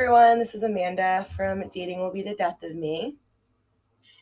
[0.00, 0.38] everyone.
[0.38, 3.16] This is Amanda from Dating Will Be the Death of Me.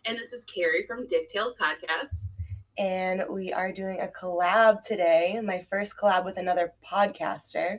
[0.07, 2.31] And this is Carrie from Dick Tales Podcast.
[2.79, 7.79] And we are doing a collab today, my first collab with another podcaster.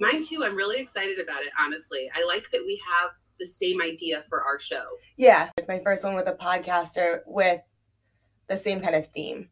[0.00, 0.42] Mine too.
[0.42, 2.10] I'm really excited about it, honestly.
[2.16, 4.86] I like that we have the same idea for our show.
[5.18, 7.60] Yeah, it's my first one with a podcaster with
[8.46, 9.50] the same kind of theme.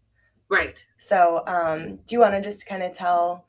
[0.49, 0.83] Right.
[0.97, 3.45] So, um, do you want to just kind of tell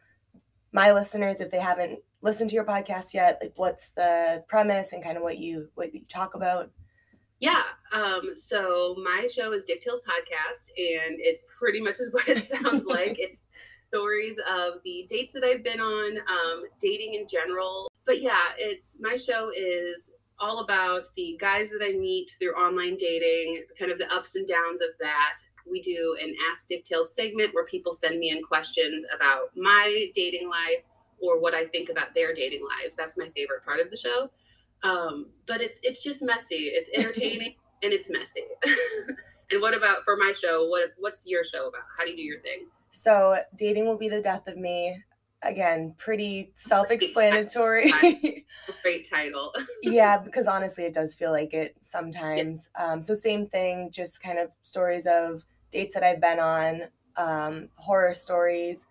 [0.73, 5.03] my listeners if they haven't listened to your podcast yet, like what's the premise and
[5.03, 6.71] kind of what you what you talk about?
[7.39, 7.63] Yeah.
[7.91, 12.43] Um, so my show is Dick Tales Podcast, and it pretty much is what it
[12.43, 13.17] sounds like.
[13.27, 13.43] It's
[13.89, 17.89] stories of the dates that I've been on, um, dating in general.
[18.05, 22.97] But yeah, it's my show is all about the guys that I meet through online
[22.97, 25.37] dating, kind of the ups and downs of that.
[25.69, 30.07] We do an Ask Dick Tales segment where people send me in questions about my
[30.13, 30.83] dating life
[31.19, 32.95] or what I think about their dating lives.
[32.95, 34.29] That's my favorite part of the show.
[34.83, 36.71] Um, but it's it's just messy.
[36.73, 38.43] It's entertaining and it's messy.
[39.51, 40.67] and what about for my show?
[40.67, 41.83] What what's your show about?
[41.97, 42.67] How do you do your thing?
[42.91, 45.03] So dating will be the death of me.
[45.43, 47.93] Again, pretty self-explanatory.
[48.81, 49.53] Great title.
[49.83, 52.69] yeah, because honestly, it does feel like it sometimes.
[52.75, 52.93] Yeah.
[52.93, 56.81] Um, so same thing, just kind of stories of dates that I've been on,
[57.17, 58.87] um, horror stories.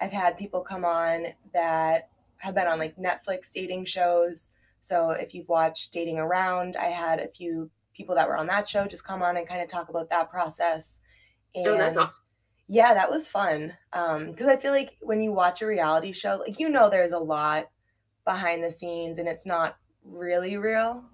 [0.00, 4.52] I've had people come on that have been on like Netflix dating shows.
[4.80, 8.66] So if you've watched Dating Around, I had a few people that were on that
[8.66, 11.00] show just come on and kind of talk about that process.
[11.54, 12.22] And oh, that's awesome.
[12.66, 13.74] Yeah, that was fun.
[13.92, 17.12] Um, because I feel like when you watch a reality show, like you know there's
[17.12, 17.66] a lot
[18.24, 21.04] behind the scenes and it's not really real.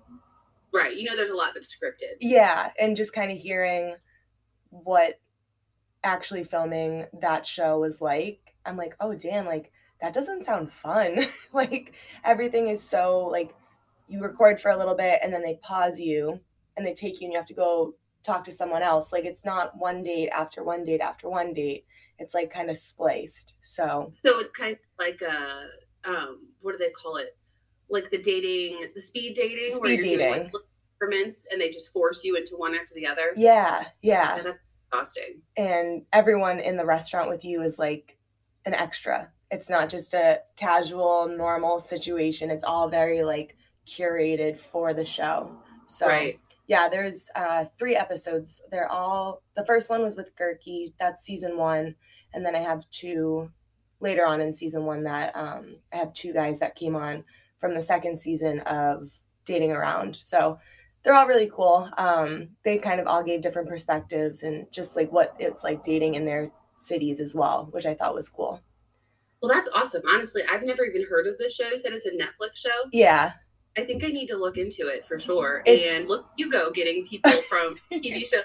[0.73, 0.95] Right.
[0.95, 2.17] You know there's a lot that's scripted.
[2.21, 2.71] Yeah.
[2.79, 3.97] And just kind of hearing
[4.69, 5.19] what
[6.05, 11.21] actually filming that show was like, I'm like, oh damn, like that doesn't sound fun.
[11.53, 13.55] like everything is so like
[14.09, 16.41] you record for a little bit and then they pause you
[16.77, 19.13] and they take you and you have to go talk to someone else.
[19.13, 21.85] Like it's not one date after one date after one date.
[22.19, 23.55] It's like kind of spliced.
[23.63, 27.37] So So it's kind of like a um what do they call it?
[27.89, 30.33] Like the dating the speed dating speed where you're dating.
[30.33, 30.63] doing like
[31.53, 33.33] and they just force you into one after the other.
[33.37, 34.37] Yeah, yeah.
[34.37, 34.59] yeah that's
[34.91, 35.43] exhausting.
[35.57, 38.16] And everyone in the restaurant with you is like
[38.67, 39.31] an extra.
[39.51, 42.51] It's not just a casual, normal situation.
[42.51, 43.57] It's all very like
[43.87, 45.57] curated for the show.
[45.87, 46.39] So right.
[46.67, 48.61] yeah, there's uh, three episodes.
[48.71, 50.93] They're all the first one was with Gurki.
[50.99, 51.95] That's season one,
[52.35, 53.51] and then I have two
[54.01, 57.25] later on in season one that um, I have two guys that came on
[57.59, 59.09] from the second season of
[59.45, 60.17] Dating Around.
[60.17, 60.59] So
[61.03, 61.89] they're all really cool.
[61.97, 66.17] Um, they kind of all gave different perspectives and just like what it's like dating
[66.17, 68.61] in their cities as well, which I thought was cool.
[69.43, 70.03] Well, that's awesome.
[70.11, 71.69] Honestly, I've never even heard of this show.
[71.69, 72.89] You said it's a Netflix show.
[72.93, 73.33] Yeah.
[73.77, 75.63] I think I need to look into it for sure.
[75.67, 76.01] It's...
[76.01, 78.45] And look, you go getting people from TV shows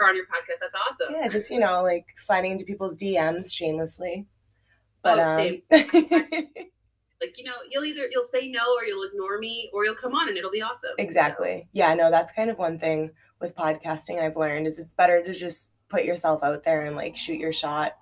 [0.00, 0.60] on your podcast.
[0.60, 1.14] That's awesome.
[1.14, 4.26] Yeah, just you know, like sliding into people's DMs shamelessly.
[5.02, 5.36] But oh, um...
[5.36, 5.62] same.
[7.20, 10.14] like you know, you'll either you'll say no or you'll ignore me or you'll come
[10.14, 10.92] on and it'll be awesome.
[10.98, 11.62] Exactly.
[11.62, 11.68] So.
[11.72, 15.34] Yeah, no, that's kind of one thing with podcasting I've learned is it's better to
[15.34, 17.94] just put yourself out there and like shoot your shot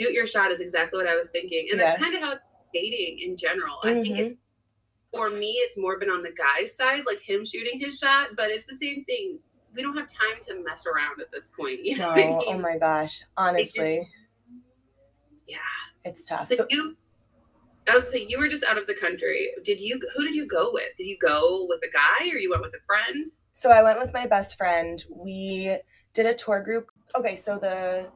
[0.00, 1.68] shoot your shot is exactly what I was thinking.
[1.70, 1.86] And yeah.
[1.86, 2.34] that's kind of how
[2.72, 3.76] dating in general.
[3.84, 3.98] Mm-hmm.
[3.98, 5.18] I think it's mm-hmm.
[5.18, 8.50] for me, it's more been on the guy's side, like him shooting his shot, but
[8.50, 9.38] it's the same thing.
[9.74, 11.84] We don't have time to mess around at this point.
[11.84, 12.40] You know no, I mean?
[12.46, 13.22] oh my gosh.
[13.36, 14.08] Honestly.
[15.46, 15.58] yeah.
[16.04, 16.48] It's tough.
[16.48, 16.96] So, so you
[17.88, 19.48] I was say you were just out of the country.
[19.64, 20.96] Did you who did you go with?
[20.96, 23.30] Did you go with a guy or you went with a friend?
[23.52, 25.02] So I went with my best friend.
[25.10, 25.76] We
[26.14, 26.90] did a tour group.
[27.16, 28.08] Okay, so the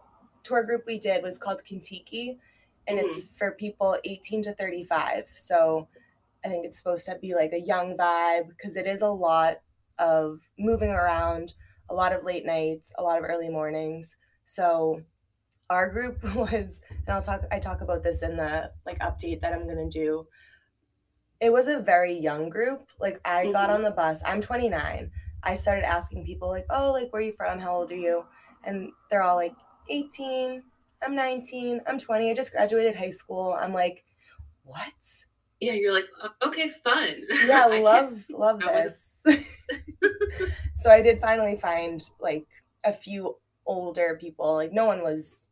[0.42, 2.38] tour group we did was called Contiki,
[2.86, 3.06] and mm-hmm.
[3.06, 5.24] it's for people 18 to 35.
[5.36, 5.88] So
[6.44, 9.56] I think it's supposed to be like a young vibe because it is a lot
[9.98, 11.54] of moving around,
[11.88, 14.16] a lot of late nights, a lot of early mornings.
[14.44, 15.00] So
[15.70, 19.52] our group was, and I'll talk, I talk about this in the like update that
[19.52, 20.26] I'm to do.
[21.40, 22.90] It was a very young group.
[23.00, 23.52] Like I mm-hmm.
[23.52, 25.10] got on the bus, I'm 29.
[25.42, 27.58] I started asking people like, oh, like, where are you from?
[27.58, 28.24] How old are you?
[28.66, 29.54] And they're all like,
[29.88, 30.62] 18,
[31.02, 33.56] I'm 19, I'm 20, I just graduated high school.
[33.60, 34.04] I'm like,
[34.64, 34.92] what?
[35.60, 36.06] Yeah, you're like,
[36.42, 37.22] okay, fun.
[37.46, 39.24] Yeah, love love this.
[40.76, 42.46] so I did finally find like
[42.84, 44.54] a few older people.
[44.54, 45.48] Like no one was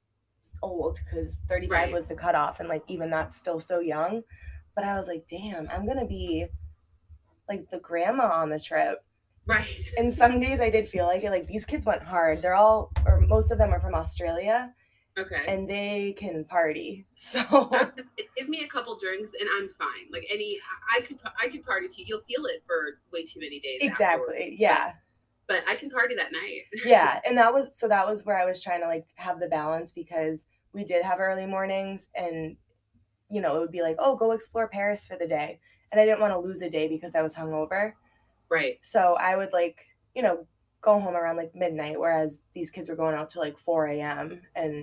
[0.62, 1.92] old because 35 right.
[1.92, 4.22] was the cutoff, and like even that's still so young.
[4.74, 6.46] But I was like, damn, I'm gonna be
[7.48, 9.04] like the grandma on the trip.
[9.46, 9.90] Right.
[9.96, 11.30] And some days I did feel like it.
[11.30, 12.40] Like these kids went hard.
[12.42, 14.72] They're all, or most of them are from Australia,
[15.18, 15.42] Okay.
[15.48, 17.06] and they can party.
[17.16, 17.42] So
[18.36, 20.06] give me a couple drinks and I'm fine.
[20.12, 20.58] Like any,
[20.96, 22.02] I could I could party too.
[22.06, 23.80] You'll feel it for way too many days.
[23.82, 24.00] afterwards.
[24.32, 24.92] exactly, yeah.
[25.48, 26.60] But I can party that night.
[26.84, 29.48] yeah and that was so that was where i was trying to like have the
[29.48, 32.56] balance because we did have early mornings and
[33.30, 35.58] you know it would be like oh go explore paris for the day
[35.90, 37.92] and i didn't want to lose a day because i was hungover
[38.52, 38.78] Right.
[38.82, 40.46] so i would like you know
[40.82, 44.40] go home around like midnight whereas these kids were going out till like 4 a.m
[44.56, 44.74] and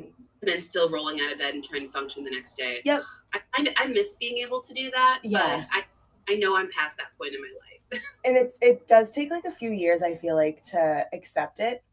[0.42, 2.80] And then still rolling out of bed and trying to function the next day.
[2.86, 3.02] Yep.
[3.34, 5.20] I I, I miss being able to do that.
[5.24, 5.66] Yeah.
[5.72, 5.84] I
[6.32, 8.02] I know I'm past that point in my life.
[8.26, 11.84] and it's it does take like a few years i feel like to accept it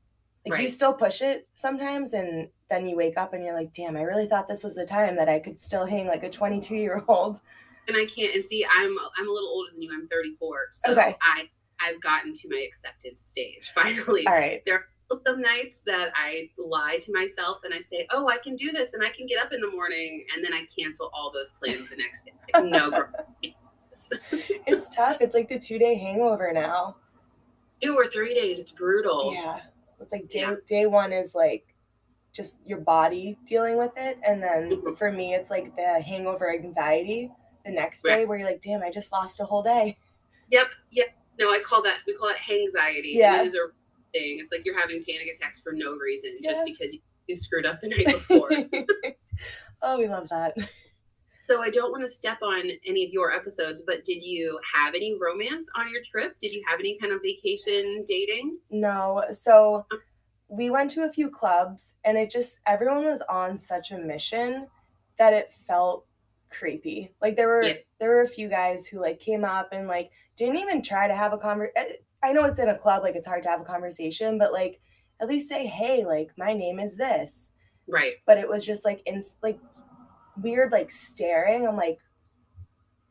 [0.46, 3.96] like you still push it sometimes and then you wake up and you're like damn
[3.96, 6.74] i really thought this was the time that i could still hang like a 22
[6.76, 7.40] year old
[7.88, 8.34] and I can't.
[8.34, 9.90] And see, I'm I'm a little older than you.
[9.92, 10.56] I'm 34.
[10.72, 11.16] So Okay.
[11.22, 11.48] I
[11.80, 14.26] I've gotten to my acceptance stage finally.
[14.26, 18.28] all right There are Some nights that I lie to myself and I say, "Oh,
[18.28, 20.66] I can do this and I can get up in the morning," and then I
[20.76, 22.32] cancel all those plans the next day.
[22.52, 23.04] Like, no,
[24.66, 25.18] it's tough.
[25.20, 26.96] It's like the two day hangover now.
[27.80, 28.58] two or three days.
[28.58, 29.32] It's brutal.
[29.32, 29.60] Yeah.
[30.00, 30.54] It's like day Yeah.
[30.66, 31.64] day one is like
[32.32, 34.18] just your body dealing with it.
[34.26, 34.98] And then Mhm.
[34.98, 37.30] for me it's like the hangover anxiety
[37.64, 38.28] the next day Right.
[38.28, 39.96] where you're like, damn, I just lost a whole day.
[40.50, 40.66] Yep.
[40.90, 41.06] Yep.
[41.38, 43.10] No, I call that we call it anxiety.
[43.14, 43.42] Yeah.
[43.42, 43.68] It is a
[44.12, 44.38] thing.
[44.40, 46.52] It's like you're having panic attacks for no reason, Yeah.
[46.52, 48.50] just because you, you screwed up the night before.
[49.82, 50.56] oh, we love that.
[51.48, 54.94] so I don't want to step on any of your episodes, but did you have
[54.94, 56.36] any romance on your trip?
[56.40, 58.58] Did you have any kind of vacation dating?
[58.70, 59.24] No.
[59.32, 59.86] So
[60.48, 64.68] we went to a few clubs and it just everyone was on such a mission
[65.18, 66.06] that it felt
[66.50, 67.12] creepy.
[67.20, 67.74] Like there were Yeah.
[67.98, 71.14] there were a few guys who like came up and like didn't even try to
[71.14, 71.68] have a conver
[72.22, 74.80] I know it's in a club like it's hard to have a conversation, but like
[75.20, 77.50] at least say, "Hey, like my name is this."
[77.88, 78.14] Right.
[78.26, 79.58] But it was just like in like
[80.40, 81.66] weird like staring.
[81.66, 81.98] I'm like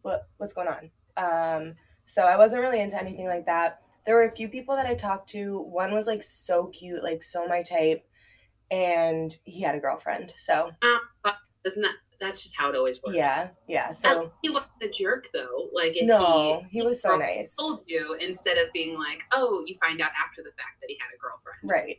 [0.01, 0.91] what what's going on?
[1.17, 4.85] Um so I wasn't really into anything like that there were a few people that
[4.85, 5.59] I talked to.
[5.61, 8.05] One was like so cute, like so my type,
[8.71, 10.33] and he had a girlfriend.
[10.37, 11.35] So Um, but
[11.65, 13.15] isn't that that's just how it always works?
[13.17, 13.91] yeah, yeah.
[13.91, 15.69] So he wasn't a jerk though.
[15.73, 17.55] Like if no, he, he was so nice.
[17.55, 20.97] told you instead of being like, oh, you find out after the fact that he
[20.99, 21.59] had a girlfriend.
[21.63, 21.97] Right.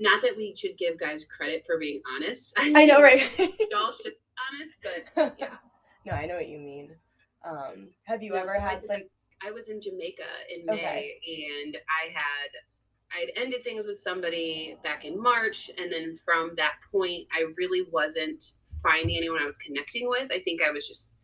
[0.00, 2.54] Not that we should give guys credit for being honest.
[2.58, 3.20] I, I know, right?
[3.70, 4.20] Y'all should be
[4.52, 5.56] honest, but yeah.
[6.06, 6.90] no, I know what you mean.
[7.44, 9.08] Um, have you No, ever so had did- like
[9.46, 10.22] I was in Jamaica
[10.54, 11.12] in May Okay.
[11.64, 12.50] and I had
[13.10, 17.88] I'd ended things with somebody back in March and then from that point I really
[17.92, 18.44] wasn't
[18.82, 20.30] finding anyone I was connecting with.
[20.32, 21.14] I think I was just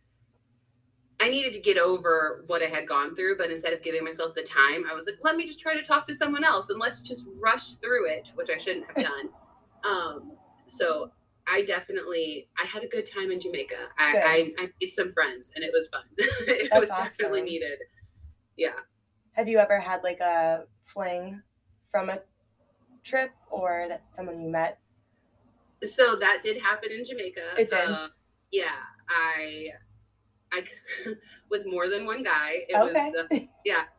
[1.20, 4.34] I needed to get over what I had gone through, but instead of giving myself
[4.34, 6.78] the time, I was like, let me just try to talk to someone else and
[6.80, 9.28] let's just rush through it, which I shouldn't have done.
[9.88, 10.32] um,
[10.66, 11.10] so
[11.46, 13.76] I definitely I had a good time in Jamaica.
[13.98, 16.02] I, I, I made some friends and it was fun.
[16.18, 17.78] it That's was definitely needed.
[18.56, 18.70] Yeah.
[19.32, 21.42] have you ever had like a fling
[21.90, 22.20] from a
[23.02, 24.78] trip or that someone you met?
[25.82, 27.40] So that did happen in Jamaica.
[27.58, 27.88] It did?
[27.88, 28.08] Uh,
[28.52, 28.68] yeah,
[29.08, 29.68] I,
[30.52, 30.64] I,
[31.50, 32.60] with more than one guy.
[32.68, 33.12] It Okay.
[33.12, 33.84] was, uh, yeah.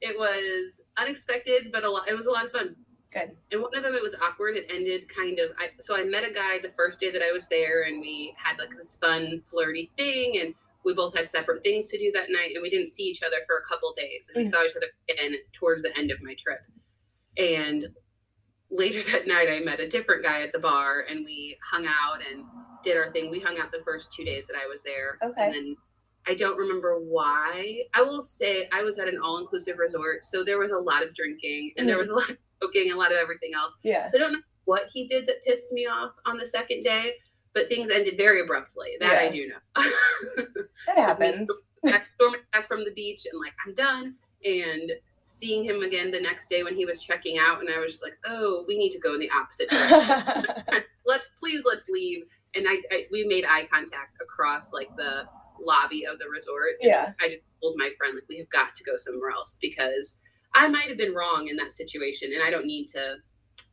[0.00, 2.08] it was unexpected, but a lot.
[2.08, 2.76] It was a lot of fun.
[3.12, 3.36] Good.
[3.52, 4.56] And one of them, it was awkward.
[4.56, 5.50] It ended kind of.
[5.58, 8.34] I, so I met a guy the first day that I was there, and we
[8.36, 10.54] had like this fun, flirty thing, and
[10.84, 13.36] we both had separate things to do that night, and we didn't see each other
[13.46, 14.52] for a couple days, and we Mm.
[14.52, 16.60] saw each other again towards the end of my trip.
[17.38, 17.86] And
[18.70, 22.18] later that night, I met a different guy at the bar, and we hung out
[22.30, 22.44] and
[22.84, 23.30] did our thing.
[23.30, 25.44] We hung out the first two days that I was there, Okay.
[25.46, 25.76] and then.
[26.28, 27.82] I don't remember why.
[27.94, 31.04] I will say I was at an all inclusive resort, so there was a lot
[31.04, 32.00] of drinking and there Mhm.
[32.00, 33.78] was a lot of smoking, a lot of everything else.
[33.84, 34.10] Yeah.
[34.10, 37.12] So I don't know what he did that pissed me off on the second day,
[37.52, 38.96] but things ended very abruptly.
[38.98, 39.84] That I do know.
[40.88, 41.48] That happens.
[41.84, 44.90] back, storming back from the beach and like I'm done, and
[45.26, 48.02] seeing him again the next day when he was checking out, and I was just
[48.02, 50.84] like, oh, we need to go in the opposite direction.
[51.06, 52.24] let's please let's leave.
[52.54, 55.24] And I, I we made eye contact across like the
[55.60, 56.70] lobby of the resort.
[56.80, 57.12] Yeah.
[57.20, 60.18] I just told my friend like we have got to go somewhere else because
[60.54, 63.16] I might have been wrong in that situation, and I don't need to.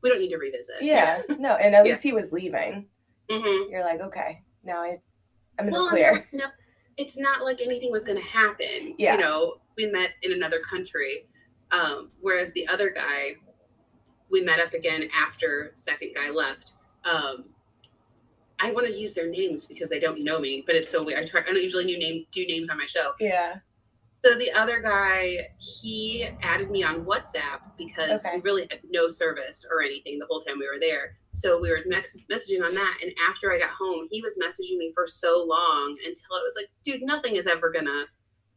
[0.01, 0.75] We don't need to revisit.
[0.81, 1.21] yeah.
[1.39, 1.91] No, and at Yeah.
[1.93, 2.87] least he was leaving.
[3.29, 4.97] hmm You're like, okay, now I,
[5.59, 6.27] I'm in Well, the clear.
[6.33, 6.45] no,
[6.97, 8.95] it's not like anything was going to happen.
[8.97, 9.13] Yeah.
[9.15, 11.29] You know, we met in another country,
[11.73, 13.31] um, whereas the other guy,
[14.31, 16.73] we met up again after second guy left.
[17.03, 17.45] Um,
[18.59, 21.23] I want to use their names because they don't know me, but it's so weird.
[21.23, 21.41] I try.
[21.41, 23.11] I don't usually do name do names on my show.
[23.19, 23.55] Yeah.
[24.23, 28.37] So the other guy, he added me on WhatsApp because Okay.
[28.37, 31.17] we really had no service or anything the whole time we were there.
[31.33, 32.99] So we were next messaging on that.
[33.03, 36.53] And after I got home, he was messaging me for so long until I was
[36.55, 38.05] like, dude, nothing is ever gonna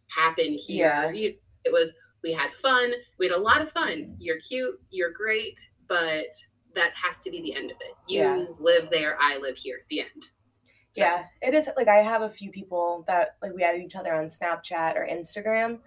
[0.08, 1.10] happen here.
[1.12, 1.30] Yeah.
[1.64, 1.94] It was
[2.26, 2.92] we had fun.
[3.18, 4.16] We had a lot of fun.
[4.18, 4.74] You're cute.
[4.90, 5.70] You're great.
[5.88, 6.26] But
[6.74, 7.94] that has to be the end of it.
[8.08, 8.44] You Yeah.
[8.58, 9.16] live there.
[9.20, 9.78] I live here.
[9.88, 10.22] The end.
[10.24, 13.94] So- Yeah, it is like I have a few people that like we added each
[13.96, 15.78] other on Snapchat or Instagram.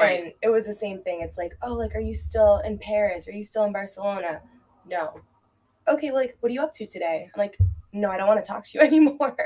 [0.00, 0.24] Right.
[0.24, 1.20] And it was the same thing.
[1.22, 3.26] It's like, oh, like, are you still in Paris?
[3.28, 4.42] Are you still in Barcelona?
[4.86, 5.20] No.
[5.88, 7.30] Okay, well, like, what are you up to today?
[7.34, 7.56] I'm like,
[7.92, 9.36] no, I don't want to talk to you anymore.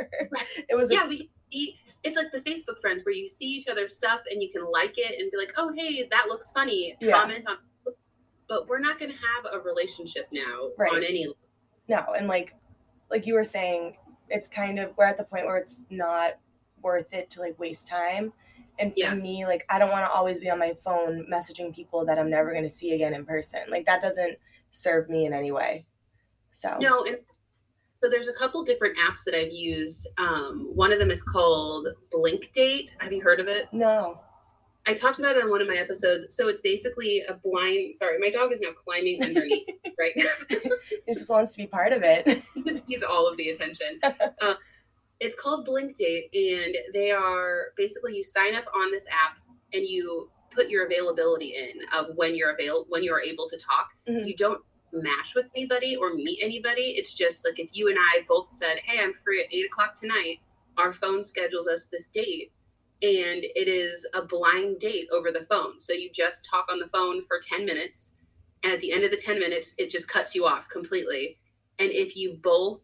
[0.68, 3.69] it was yeah, like, we, we it's like the Facebook friends where you see each
[3.69, 6.97] other's stuff and you can like it and be like, oh hey, that looks funny.
[7.00, 7.21] Yeah.
[7.21, 7.57] Comment on.
[8.49, 10.92] But we're not going to have a relationship now Right.
[10.92, 11.33] on any.
[11.88, 12.04] no.
[12.19, 12.54] And like,
[13.11, 13.97] like you were saying,
[14.28, 16.33] it's kind of, we're at the point where it's not
[16.83, 18.33] worth it to like waste time.
[18.80, 19.23] And for Yes.
[19.23, 22.30] me, like, I don't want to always be on my phone messaging people that I'm
[22.30, 23.61] never going to see again in person.
[23.69, 24.37] Like, that doesn't
[24.71, 25.85] serve me in any way.
[26.52, 27.19] So, No, and
[28.02, 30.09] so there's a couple different apps that I've used.
[30.19, 32.97] Um, one of them is called Blink Date.
[32.99, 33.69] Have you heard of it?
[33.73, 34.21] no.
[34.87, 36.35] I talked about it on one of my episodes.
[36.35, 37.97] So it's basically a blind.
[37.97, 39.69] Sorry, my dog is now climbing underneath.
[39.99, 40.12] right,
[40.88, 42.42] He just wants to be part of it.
[42.54, 44.00] he's, he's all of the attention.
[44.02, 44.54] Uh,
[45.21, 49.37] it's called Blink Date, and they are basically you sign up on this app
[49.75, 53.59] and you put your availability in of when you're available when you are able to
[53.59, 53.90] talk.
[54.09, 54.26] Mhm.
[54.26, 56.94] You don't match with anybody or meet anybody.
[56.97, 59.94] It's just like if you and I both said, "Hey, I'm free at eight o'clock
[59.94, 60.38] tonight,"
[60.76, 62.52] our phone schedules us this date.
[63.02, 65.80] And it is a blind date over the phone.
[65.80, 68.14] So you just talk on the phone for 10 minutes.
[68.62, 71.38] And at the end of the 10 minutes, it just cuts you off completely.
[71.78, 72.82] And if you both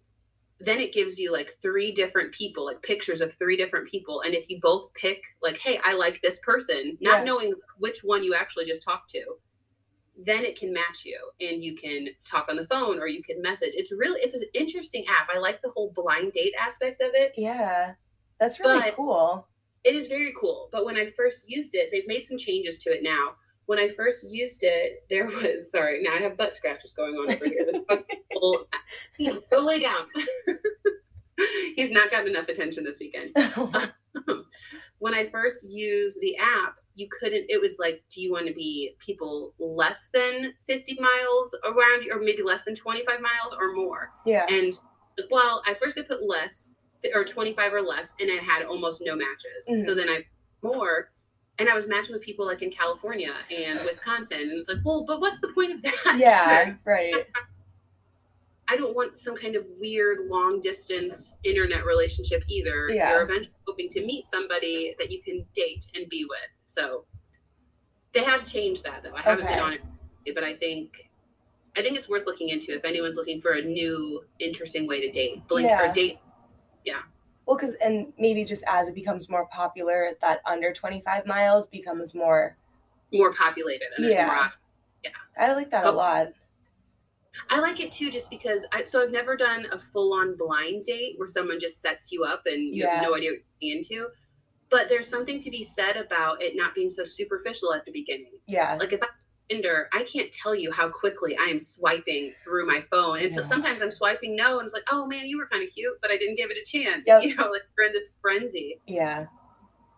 [0.58, 4.22] then it gives you like three different people, like pictures of three different people.
[4.22, 7.25] And if you both pick, like, hey, I like this person, not Yeah.
[7.25, 9.38] knowing which one you actually just talked to,
[10.25, 13.42] then it can match you and you can talk on the phone or you can
[13.42, 13.73] message.
[13.76, 15.28] It's really, it's an interesting app.
[15.35, 17.32] I like the whole blind date aspect of it.
[17.37, 17.94] Yeah.
[18.40, 19.49] That's really But- cool.
[19.85, 20.68] It is very cool.
[20.73, 23.35] But when I first used it, they've made some changes to it now.
[23.66, 27.30] When I first used it, there was, sorry, now I have butt scratches going on
[27.30, 27.66] over here.
[27.70, 27.85] This
[29.50, 30.06] go lay down.
[31.76, 33.30] He's not gotten enough attention this weekend.
[34.99, 38.54] when I first used the app, you couldn't, it was like, do you want to
[38.54, 43.72] be people less than 50 miles around you, or maybe less than 25 miles or
[43.74, 44.10] more?
[44.24, 44.46] yeah.
[44.48, 44.72] And
[45.30, 46.74] well, at first I put less
[47.14, 49.68] or 25 or less, and I had almost no matches.
[49.70, 49.80] Mm-hmm.
[49.80, 50.24] So then I
[50.62, 51.10] more,
[51.58, 54.40] and I was matching with people like in California and Wisconsin.
[54.40, 56.16] And it's like, well, but what's the point of that?
[56.18, 57.26] Yeah, right.
[58.68, 62.88] I don't want some kind of weird long distance internet relationship either.
[62.90, 63.12] Yeah.
[63.12, 66.50] You're eventually hoping to meet somebody that you can date and be with.
[66.66, 67.04] So
[68.12, 69.14] they have changed that though.
[69.14, 69.54] I haven't Okay.
[69.54, 69.73] been on
[70.25, 71.11] it, but I think
[71.78, 75.11] I think it's worth looking into if anyone's looking for a new interesting way to
[75.12, 75.46] date.
[75.46, 75.90] Blink Yeah.
[75.90, 76.18] or date.
[76.87, 77.02] Yeah.
[77.44, 82.14] Well, because, and maybe just as it becomes more popular, that under 25 miles becomes
[82.14, 82.56] more,
[83.12, 84.25] More populated Yeah.
[84.26, 84.52] more op-
[85.38, 85.92] I like that a Oh.
[85.92, 86.28] lot.
[87.50, 90.87] I like it too, just because I so I've never done a full on blind
[90.87, 92.94] date where someone just sets you up and you Yeah.
[92.96, 94.08] have no idea what you're into.
[94.68, 98.32] But there's something to be said about it not being so superficial at the beginning.
[98.46, 98.76] Yeah.
[98.78, 99.06] Like if I
[99.49, 103.20] Tinder, I can't tell you how quickly I am swiping through my phone.
[103.20, 105.73] And so sometimes I'm swiping no, and it's like, oh man, you were kind of
[105.73, 107.06] cute, but I didn't give it a chance.
[107.06, 107.23] Yep.
[107.26, 108.80] You know, like we're in this frenzy.
[108.87, 109.26] Yeah.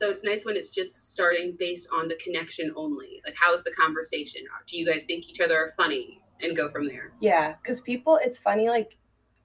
[0.01, 3.21] So it's nice when it's just starting based on the connection only.
[3.25, 4.43] Like, how is the conversation?
[4.67, 6.21] Do you guys think each other are funny?
[6.41, 7.13] And go from there.
[7.21, 7.57] Yeah.
[7.61, 8.97] Because people, it's funny, like,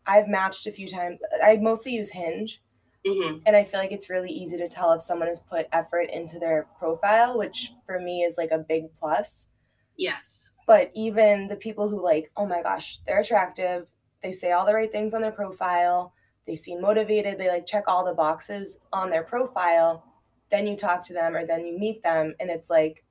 [0.06, 1.20] I've matched a few times.
[1.44, 2.62] I mostly use Hinge,
[3.05, 6.10] hmm and I feel like it's really easy to tell if someone has put effort
[6.12, 9.50] into their profile, which for me is like a big plus.
[9.98, 10.51] Yes.
[10.65, 13.91] But even the people who, like, oh my gosh, they're attractive,
[14.22, 16.13] they say all the right things on their profile,
[16.48, 20.05] they seem motivated, they like check all the boxes on their profile.
[20.50, 23.03] Then you talk to them or then you meet them, and it's like,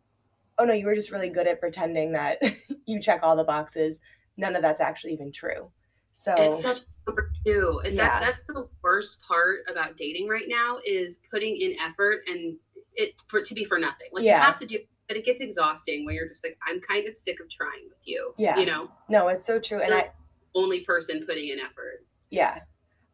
[0.58, 2.38] oh no, you were just really good at pretending that
[2.87, 4.00] you check all the boxes.
[4.37, 5.70] None of that's actually even true.
[6.12, 7.81] So, It's such number two.
[7.85, 8.21] And Yeah.
[8.21, 12.57] That's that's the worst part about dating right now is putting in effort and
[12.95, 14.09] it for it to be for nothing.
[14.12, 14.37] Like Yeah.
[14.37, 14.78] you have to do
[15.09, 17.99] but it gets exhausting when you're just like, I'm kind of sick of trying with
[18.04, 18.33] you.
[18.38, 18.59] Yeah.
[18.59, 19.83] You know, no, it's so true.
[19.83, 20.11] And I,
[20.54, 22.07] only person putting in effort.
[22.31, 22.61] Yeah.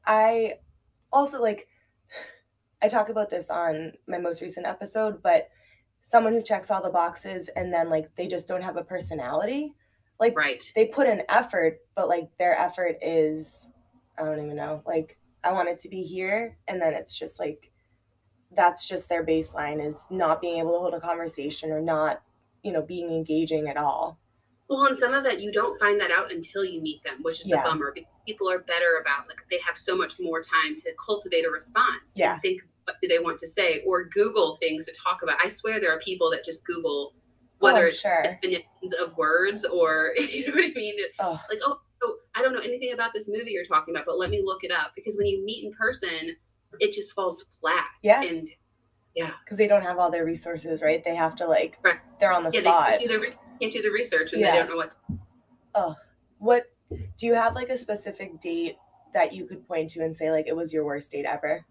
[0.07, 0.55] I
[1.13, 1.67] also like
[2.83, 5.49] I talk about this on my most recent episode, but
[6.03, 9.75] someone who checks all the boxes and then like they just don't have a personality.
[10.21, 10.71] Like Right.
[10.75, 13.69] they put an effort, but like their effort is
[14.19, 14.83] I don't even know.
[14.87, 17.71] Like I want it to be here and then it's just like
[18.57, 22.23] that's just their baseline is not being able to hold a conversation or not,
[22.63, 24.19] you know, being engaging at all.
[24.69, 27.41] Well, and some of that you don't find that out until you meet them, which
[27.41, 27.63] is Yeah.
[27.63, 27.93] the bummer.
[27.95, 31.51] Because people are better about like they have so much more time to cultivate a
[31.51, 32.15] response.
[32.17, 32.39] Yeah.
[32.41, 35.37] Think what do they want to say or Google things to talk about.
[35.43, 37.15] I swear there are people that just Google
[37.59, 38.23] whether oh, it's sure.
[38.23, 40.95] definitions of words or you know what I mean.
[41.19, 41.39] Ugh.
[41.51, 44.31] Like oh, oh, I don't know anything about this movie you're talking about, but let
[44.31, 46.37] me look it up because when you meet in person,
[46.81, 47.87] it just falls flat.
[48.03, 48.23] Yeah.
[48.23, 48.49] And
[49.15, 51.05] yeah, because they don't have all their resources, right?
[51.05, 51.97] They have to like Right.
[52.21, 52.87] they're on the yeah, spot.
[52.89, 53.27] they can't do the
[53.61, 54.53] can't do the research and Yeah.
[54.53, 54.95] they don't know what.
[55.75, 55.97] To,
[56.39, 56.71] What
[57.17, 58.77] do you have like a specific date
[59.15, 61.65] that you could point to and say like it was your worst date ever?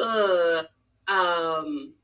[0.00, 0.62] uh,
[1.08, 1.94] um.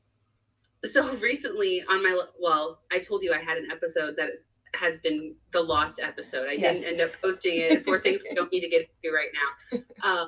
[0.85, 4.29] So recently on my well, I told you I had an episode that
[4.73, 6.47] has been the lost episode.
[6.49, 6.79] I Yes.
[6.81, 9.79] didn't end up posting it for things we don't need to get into right now.
[10.01, 10.25] Uh,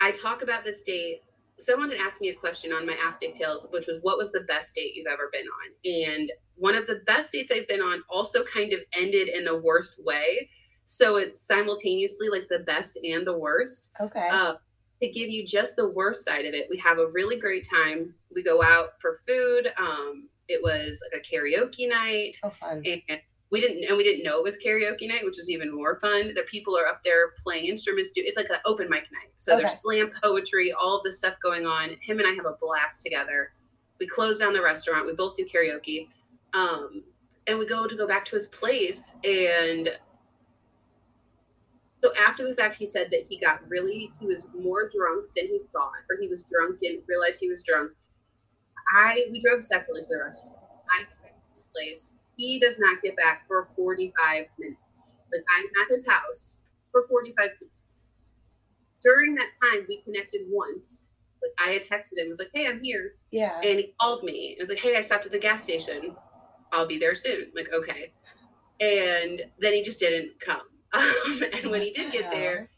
[0.00, 1.20] I talk about this date.
[1.58, 4.40] Someone had asked me a question on my Ask Tales, which was, "What was the
[4.40, 8.02] best date you've ever been on?" And one of the best dates I've been on
[8.08, 10.48] also kind of ended in the worst way.
[10.86, 13.92] So it's simultaneously like the best and the worst.
[14.00, 14.26] Okay.
[14.30, 14.54] Uh,
[15.02, 18.14] to give you just the worst side of it, we have a really great time.
[18.34, 19.68] We go out for food.
[19.78, 22.82] Um, it was like a karaoke night, oh fun.
[22.84, 25.98] and we didn't and we didn't know it was karaoke night, which was even more
[26.00, 26.34] fun.
[26.34, 28.10] The people are up there playing instruments.
[28.10, 29.62] Do it's like an open mic night, so Okay.
[29.62, 31.90] there's slam poetry, all of this stuff going on.
[32.02, 33.52] Him and I have a blast together.
[33.98, 35.06] We close down the restaurant.
[35.06, 36.08] We both do karaoke,
[36.52, 37.02] um,
[37.46, 39.88] and we go to go back to his place and
[42.02, 45.46] so after the fact, he said that he got really, he was more drunk than
[45.46, 47.92] he thought, or he was drunk, didn't realize he was drunk.
[48.96, 50.56] I, we drove separately to the restaurant.
[50.90, 52.14] I get his place.
[52.36, 55.20] He does not get back for 45 minutes.
[55.30, 58.08] Like, I'm at his house for 45 minutes.
[59.02, 61.06] During that time, we connected once.
[61.42, 63.14] Like, I had texted him, was like, hey, I'm here.
[63.30, 63.56] Yeah.
[63.62, 64.56] And he called me.
[64.58, 66.16] It was like, hey, I stopped at the gas station.
[66.72, 67.48] I'll be there soon.
[67.48, 68.12] I'm like, okay.
[68.80, 70.62] And then he just didn't come.
[70.98, 72.68] Um, and when he did get there,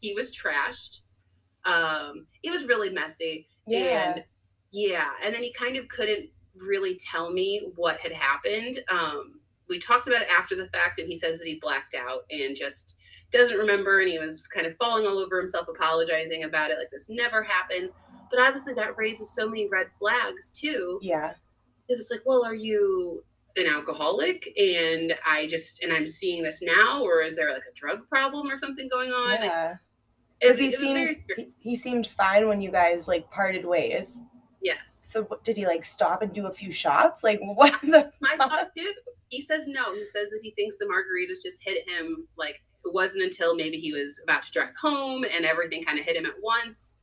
[0.00, 1.02] he was trashed.
[1.64, 3.46] Um, it was really messy.
[3.66, 4.14] Yeah.
[4.14, 4.24] And
[4.72, 8.80] yeah, and then he kind of couldn't really tell me what had happened.
[8.88, 12.22] Um, we talked about it after the fact, and he says that he blacked out
[12.30, 12.96] and just
[13.30, 16.90] doesn't remember, and he was kind of falling all over himself, apologizing about it, like
[16.90, 17.94] this never happens.
[18.30, 21.34] But obviously, that raises so many red flags too, yeah.
[21.86, 23.22] because it's like, well, are you
[23.56, 24.52] an alcoholic?
[24.58, 28.50] And I just, and I'm seeing this now, or is there like a drug problem
[28.50, 29.32] or something going on?
[29.32, 29.76] Yeah.
[30.40, 34.22] Because he seemed very, he, he seemed fine when you guys like parted ways.
[34.62, 34.78] yes.
[34.86, 37.22] So what, did he like stop and do a few shots?
[37.22, 38.90] Like what the my thought too.
[39.28, 39.94] He says no.
[39.94, 43.76] He says that he thinks the margaritas just hit him like it wasn't until maybe
[43.76, 46.96] he was about to drive home and everything kind of hit him at once.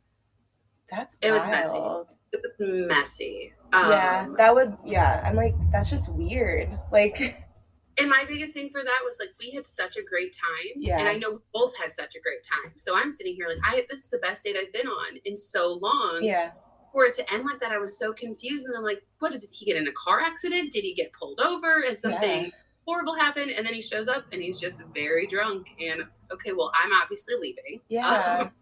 [0.90, 1.78] That's It was messy.
[1.80, 2.14] wild.
[2.32, 3.54] It was messy.
[3.74, 5.22] yeah, Um, that would yeah.
[5.26, 6.70] I'm like that's just weird.
[6.92, 7.20] Like
[8.00, 10.74] and my biggest thing for that was like we had such a great time.
[10.76, 11.00] Yeah.
[11.00, 12.74] And I know we both had such a great time.
[12.78, 15.36] So I'm sitting here like I this is the best date I've been on in
[15.38, 16.20] so long.
[16.22, 16.52] yeah,
[16.94, 19.44] For it to end like that, I was so confused and I'm like, what did
[19.52, 20.72] he get in a car accident?
[20.72, 21.82] Did he get pulled over?
[21.82, 22.50] Is something Yeah.
[22.86, 23.50] horrible happen?
[23.50, 25.68] And then he shows up and he's just very drunk.
[25.82, 27.82] And okay, well, I'm obviously leaving.
[27.90, 28.50] yeah.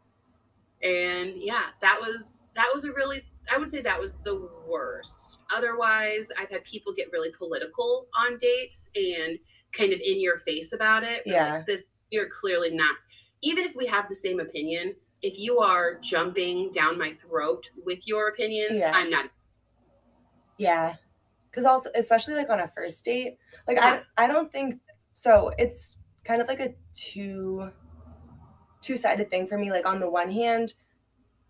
[0.82, 5.44] and yeah, that was that was a really I would say that was the worst.
[5.54, 9.38] Otherwise, I've had people get really political on dates and
[9.72, 11.24] kind of in your face about it.
[11.26, 11.56] Yeah.
[11.56, 12.96] like, this you're clearly not.
[13.42, 18.08] Even if we have the same opinion, if you are jumping down my throat with
[18.08, 18.92] your opinions, Yeah.
[18.94, 19.30] I'm not.
[20.58, 20.96] Yeah.
[21.52, 24.76] Cause also especially like on a first date, like I I don't think
[25.14, 27.72] so it's kind of like a two
[28.86, 29.72] two-sided thing for me.
[29.72, 30.74] Like on the one hand,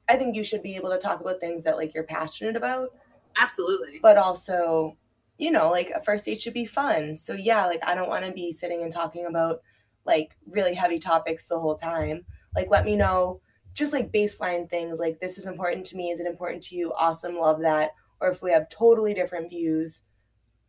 [0.07, 2.89] I think you should be able to talk about things that like you're passionate about,
[3.37, 3.99] Absolutely.
[4.01, 4.97] but also,
[5.37, 7.15] you know, like a first date should be fun.
[7.15, 9.61] So yeah, like I don't want to be sitting and talking about
[10.05, 12.25] like really heavy topics the whole time.
[12.55, 13.41] Like let me know
[13.73, 16.93] just like baseline things like this is important to me, is it important to you?
[16.93, 17.91] Awesome, love that.
[18.21, 20.03] Or if we have totally different views,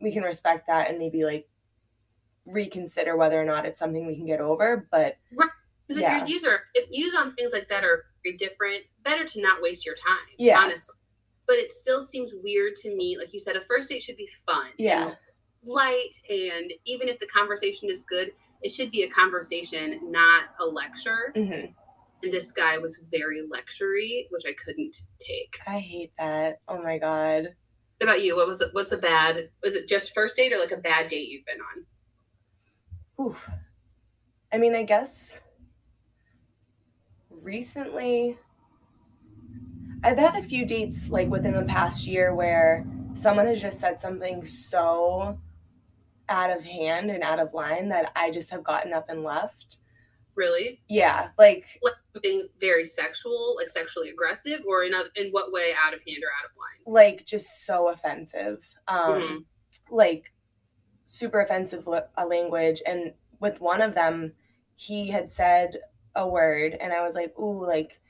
[0.00, 1.46] we can respect that and maybe like
[2.46, 4.88] reconsider whether or not it's something we can get over.
[4.90, 5.16] But
[5.86, 6.16] Because if Yeah.
[6.18, 9.62] your views are if views on things like that are very different, better to not
[9.62, 10.26] waste your time.
[10.38, 10.60] Yeah.
[10.60, 10.94] Honestly.
[11.46, 13.16] But it still seems weird to me.
[13.16, 14.70] Like you said, a first date should be fun.
[14.78, 15.08] Yeah.
[15.08, 15.16] and
[15.62, 18.30] light and even if the conversation is good,
[18.62, 21.32] it should be a conversation, not a lecture.
[21.34, 21.74] mhm,
[22.22, 25.58] And this guy was very lectury, which I couldn't take.
[25.66, 26.60] I hate that.
[26.68, 27.54] Oh my God.
[27.98, 28.36] What about you?
[28.36, 28.68] What was it?
[28.74, 29.50] What's a bad?
[29.62, 31.60] Was it just first date or like a bad date you've been
[33.18, 33.26] on?
[33.26, 33.48] Oof.
[34.52, 35.40] I mean, I guess
[37.56, 38.36] recently
[40.02, 43.98] I've had a few dates like within the past year where someone has just said
[44.00, 45.38] something so
[46.28, 49.78] out of hand and out of line that I just have gotten up and left.
[50.34, 50.82] Really?
[50.88, 55.72] Yeah, like like something very sexual, like sexually aggressive, or in a, in what way
[55.82, 56.92] out of hand or out of line?
[56.92, 58.68] like just so offensive.
[58.88, 59.44] Um Mhm.
[59.90, 60.32] like
[61.06, 64.32] super offensive la- language and with one of them
[64.74, 65.78] he had said
[66.16, 68.00] a word and I was like, "Ooh, like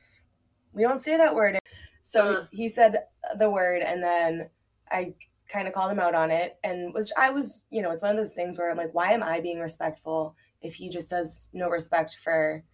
[0.73, 1.59] we don't say that word."
[2.03, 2.49] So Ugh.
[2.53, 2.97] he said
[3.39, 4.49] the word and then
[4.91, 5.15] I
[5.49, 8.11] kind of called him out on it and was I was, you know, it's one
[8.11, 11.51] of those things where I'm like, "Why am I being respectful if he just has
[11.53, 12.65] no respect for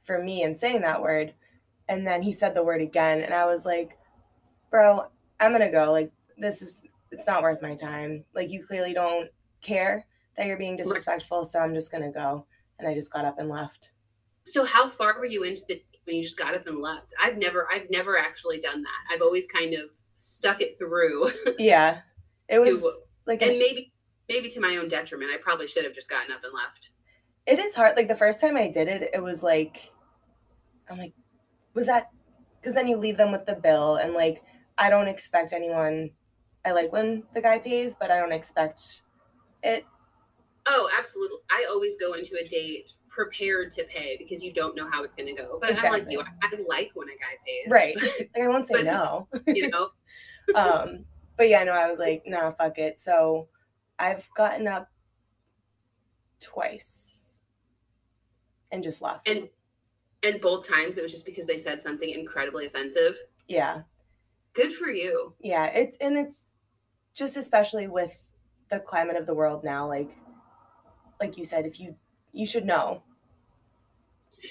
[0.00, 1.34] for me and saying that word?"
[1.88, 3.98] And then he said the word again and I was like,
[4.70, 5.06] "Bro,
[5.40, 5.92] I'm to go.
[5.92, 8.24] Like this is it's not worth my time.
[8.34, 9.28] Like you clearly don't
[9.60, 12.46] care that you're being disrespectful, so I'm just gonna go.
[12.78, 13.92] And I just got up and left.
[14.52, 17.12] So how far were you into the when you just got up and left?
[17.22, 19.14] I've never I've never actually done that.
[19.14, 19.80] I've always kind of
[20.14, 21.30] stuck it through.
[21.58, 22.00] Yeah.
[22.48, 22.92] It was To-
[23.26, 23.92] like and an, maybe
[24.28, 25.30] maybe to my own detriment.
[25.32, 26.90] I probably should have just gotten up and left.
[27.46, 27.96] it is hard.
[27.96, 29.92] Like the first time I did it, it was like
[30.90, 31.12] I'm like,
[31.74, 32.10] was that
[32.60, 34.42] because then you leave them with the bill and like
[34.78, 36.10] I don't expect anyone
[36.64, 39.02] I like when the guy pays, but I don't expect
[39.62, 39.84] it.
[40.66, 41.38] Oh, absolutely.
[41.50, 45.14] I always go into a date prepared to pay because you don't know how it's
[45.14, 45.58] going to go.
[45.60, 46.20] But I'm like you.
[46.20, 47.70] I, I like when a guy pays.
[47.70, 47.96] Right.
[48.34, 49.28] Like I won't say But- no.
[49.46, 49.88] You know.
[50.54, 51.04] um
[51.36, 53.48] but yeah no i was like nah fuck it so
[53.98, 54.88] i've gotten up
[56.40, 57.40] twice
[58.72, 59.48] and just left And
[60.22, 63.16] and both times it was just because they said something incredibly offensive.
[63.46, 63.82] yeah
[64.54, 65.34] Good for you.
[65.40, 66.54] yeah it's and it's
[67.14, 68.18] just especially with
[68.70, 70.10] the climate of the world now like
[71.20, 71.94] like you said if you
[72.38, 73.02] you should know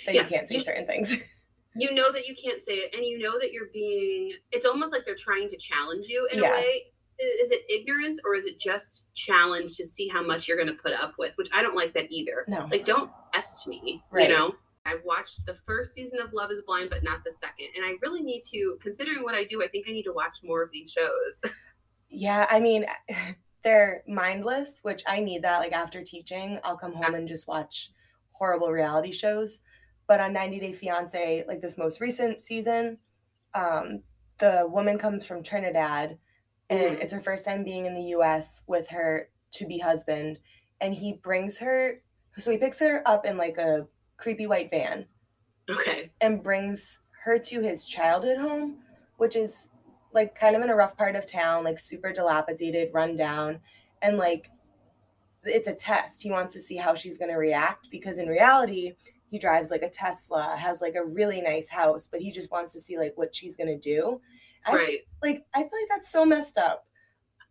[0.05, 1.17] that Yeah, you can't say you- certain things
[1.79, 4.33] You know that you can't say it, and you know that you're being.
[4.51, 6.49] It's almost like they're trying to challenge you in Yeah.
[6.49, 6.85] a way.
[7.19, 10.81] Is it ignorance or is it just challenge to see how much you're going to
[10.81, 11.33] put up with?
[11.37, 12.45] Which I don't like that either.
[12.47, 14.03] no Like, don't test me.
[14.09, 14.27] Right.
[14.27, 14.55] You know.
[14.87, 17.67] I've watched the first season of Love Is Blind, but not the second.
[17.75, 20.37] And I really need to, considering what I do, I think I need to watch
[20.43, 21.41] more of these shows.
[22.09, 22.85] yeah i mean
[23.67, 27.91] they're mindless which i need that like after teaching i'll come home and just watch
[28.29, 29.59] horrible reality shows
[30.07, 32.97] but on 90 day fiance like this most recent season
[33.53, 34.03] um
[34.37, 36.17] the woman comes from trinidad
[36.69, 37.01] and Mhm.
[37.01, 40.39] it's her first time being in the us with her to be husband
[40.79, 42.01] and he brings her
[42.37, 45.05] so he picks her up in like a creepy white van
[45.69, 46.11] Okay.
[46.21, 48.77] and brings her to his childhood home,
[49.17, 49.69] which is
[50.13, 53.59] like kind of in a rough part of town, like super dilapidated, run down.
[54.01, 54.49] And like
[55.43, 56.21] it's a test.
[56.21, 58.93] He wants to see how she's going to react because in reality,
[59.29, 62.73] he drives like a Tesla, has like a really nice house, but he just wants
[62.73, 64.21] to see like what she's going to do.
[64.65, 64.99] I, Right.
[65.21, 66.85] Like I feel like that's so messed up.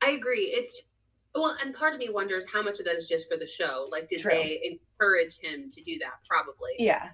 [0.03, 0.53] I agree.
[0.55, 0.89] It's
[1.35, 3.89] well, and part of me wonders how much of that is just for the show.
[3.91, 4.31] Like, did True.
[4.31, 6.15] they encourage him to do that?
[6.29, 6.73] Probably.
[6.79, 7.11] Yeah.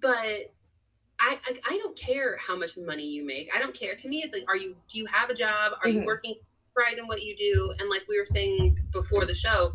[0.00, 0.52] But
[1.24, 3.48] I, I I don't care how much money you make.
[3.54, 3.94] I don't care.
[3.96, 5.72] To me, it's like, are you do you have a job?
[5.82, 6.06] Are you Mhm.
[6.06, 6.34] working
[6.74, 7.74] pride in what you do?
[7.78, 9.72] And like we were saying before the show,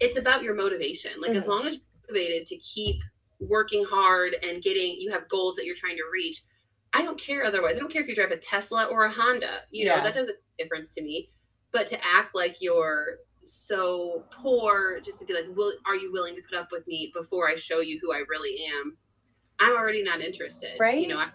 [0.00, 1.20] it's about your motivation.
[1.20, 1.48] Like as Mhm.
[1.48, 3.02] long as you're motivated to keep
[3.40, 6.42] working hard and getting you have goals that you're trying to reach.
[6.92, 7.76] I don't care otherwise.
[7.76, 9.62] I don't care if you drive a Tesla or a Honda.
[9.70, 11.30] You know, that doesn't make a difference to me.
[11.72, 16.36] But to act like you're so poor just to be like, will are you willing
[16.36, 18.96] to put up with me before I show you who I really am?
[19.62, 20.78] I'm already not interested.
[20.78, 21.00] Right?
[21.00, 21.28] You know, I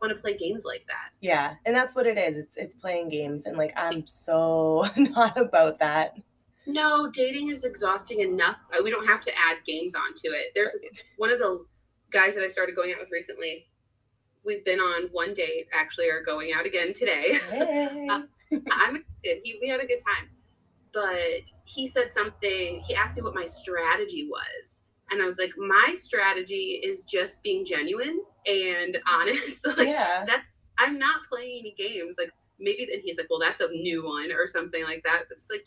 [0.00, 1.10] want to play games like that.
[1.20, 1.54] Yeah.
[1.66, 2.36] And that's what it is.
[2.36, 6.16] It's it's playing games and like I'm so not about that.
[6.66, 8.56] No, dating is exhausting enough.
[8.72, 10.46] Uh, We don't have to add games onto it.
[10.54, 10.74] There's
[11.18, 11.64] one of the
[12.10, 13.66] guys that I started going out with recently.
[14.46, 17.38] We've been on one date, actually, are going out again today.
[17.50, 18.60] Hey.
[18.70, 19.40] I'm excited.
[19.42, 20.28] He, we had a good time.
[20.92, 24.84] But he said something, he asked me what my strategy was.
[25.14, 29.66] And I was like, my strategy is just being genuine and honest.
[29.78, 30.26] like, yeah.
[30.78, 32.16] I'm not playing any games.
[32.18, 35.22] Like, maybe, and he's like, well, that's a new one or something like that.
[35.28, 35.66] But it's like,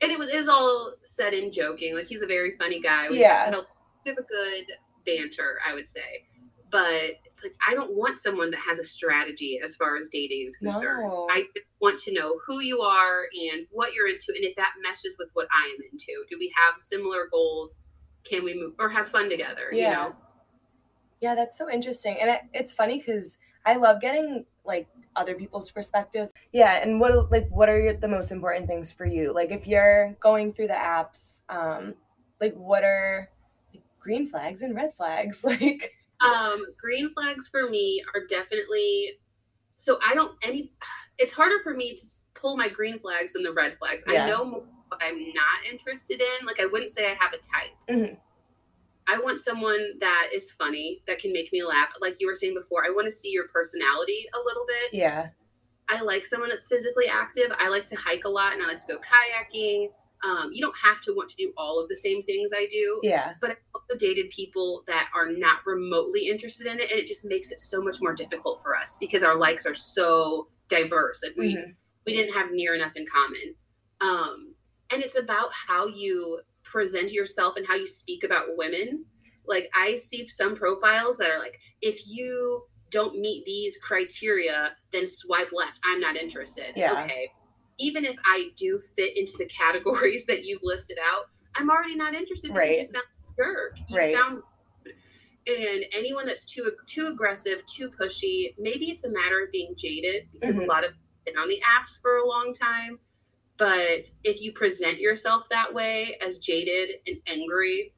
[0.00, 1.94] and it was, is all said in joking.
[1.94, 3.06] Like, he's a very funny guy.
[3.10, 3.44] We Yeah.
[3.44, 3.62] had a,
[4.04, 4.64] we have a good
[5.06, 6.26] banter, I would say.
[6.70, 10.46] But it's like, I don't want someone that has a strategy as far as dating
[10.48, 11.06] is concerned.
[11.06, 11.28] No.
[11.30, 11.44] I
[11.82, 15.28] want to know who you are and what you're into, and if that meshes with
[15.34, 16.24] what I am into.
[16.30, 17.78] Do we have similar goals?
[18.24, 19.68] Can we move or have fun together?
[19.72, 19.88] Yeah.
[19.88, 20.16] You know?
[21.20, 22.16] Yeah, that's so interesting.
[22.20, 26.32] And it, it's funny because I love getting like other people's perspectives.
[26.52, 29.32] Yeah, and what like what are your, the most important things for you?
[29.32, 31.94] Like if you're going through the apps, um,
[32.40, 33.28] like what are
[33.72, 35.44] like, green flags and red flags?
[35.48, 39.18] Like Um, green flags for me are definitely
[39.76, 40.72] so I don't any
[41.18, 44.04] it's harder for me to pull my green flags than the red flags.
[44.08, 44.24] Yeah.
[44.24, 46.46] I know what I'm not interested in.
[46.46, 47.72] Like I wouldn't say I have a type.
[47.88, 48.18] Mhm.
[49.08, 51.88] I want someone that is funny, that can make me laugh.
[52.00, 54.92] Like you were saying before, I want to see your personality a little bit.
[54.94, 55.30] Yeah.
[55.88, 57.50] I like someone that's physically active.
[57.58, 59.88] I like to hike a lot and I like to go kayaking.
[60.24, 63.00] Um, you don't have to want to do all of the same things I do.
[63.02, 63.34] Yeah.
[63.40, 67.24] But I also dated people that are not remotely interested in it, and it just
[67.24, 71.24] makes it so much more difficult for us because our likes are so diverse.
[71.24, 71.74] Like we Mhm.
[72.06, 73.56] we didn't have near enough in common.
[74.00, 74.51] Um,
[74.92, 79.04] and it's about how you present yourself and how you speak about women.
[79.46, 85.06] Like I see some profiles that are like, if you don't meet these criteria, then
[85.06, 85.78] swipe left.
[85.84, 86.72] I'm not interested.
[86.76, 87.04] Yeah.
[87.04, 87.30] Okay.
[87.78, 91.24] Even if I do fit into the categories that you've listed out,
[91.56, 93.04] I'm already not interested because you sound
[93.36, 93.78] jerk.
[93.88, 94.14] You Right.
[94.14, 94.42] sound
[95.44, 100.28] and anyone that's too too aggressive, too pushy, maybe it's a matter of being jaded
[100.32, 100.64] because Mhm.
[100.64, 100.92] a lot of
[101.24, 103.00] been on the apps for a long time.
[103.62, 107.92] But if you present yourself that way as jaded and angry,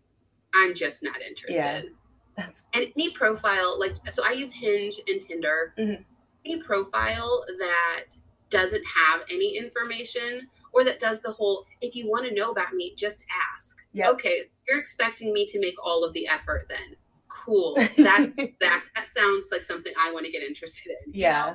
[0.55, 1.85] I'm just not interested.
[1.85, 1.90] Yeah,
[2.37, 5.72] That's And any profile, like, so I use Hinge and Tinder.
[5.79, 6.05] Mhm.
[6.44, 8.05] Any profile that
[8.50, 12.74] doesn't have any information or that does the whole, if you want to know about
[12.74, 13.24] me, just
[13.55, 13.79] ask.
[13.94, 14.09] Yep.
[14.16, 16.94] Okay, you're expecting me to make all of the effort then.
[17.29, 17.74] Cool.
[17.96, 18.29] That's
[18.61, 21.12] that that sounds like something I want to get interested in.
[21.14, 21.46] yeah.
[21.46, 21.55] know?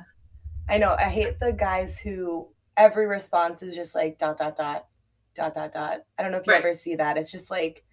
[0.68, 0.96] I know.
[0.98, 4.86] I hate the guys who every response is just like dot dot dot
[5.34, 6.00] dot dot dot.
[6.18, 6.60] I don't know if you Right.
[6.60, 7.16] ever see that.
[7.18, 7.84] It's just like,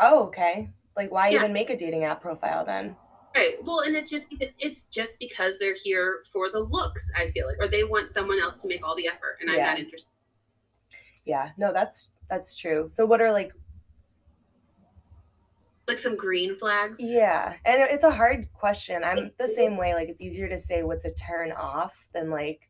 [0.00, 0.70] oh, okay.
[0.96, 1.38] Like why Yeah.
[1.38, 2.96] even make a dating app profile then?
[3.34, 3.56] Right.
[3.64, 7.10] Well, and it's just because it's just because they're here for the looks.
[7.16, 9.56] I feel like, or they want someone else to make all the effort, and I'm
[9.56, 9.66] Yeah.
[9.70, 10.10] not interested.
[11.24, 11.50] Yeah.
[11.56, 12.88] No, that's that's true.
[12.88, 13.52] So what are like
[15.86, 16.98] Like some green flags.
[17.00, 17.56] yeah.
[17.66, 19.04] And it's a hard question.
[19.04, 19.92] I'm the same way.
[19.94, 22.68] Like it's easier to say what's a turn off than like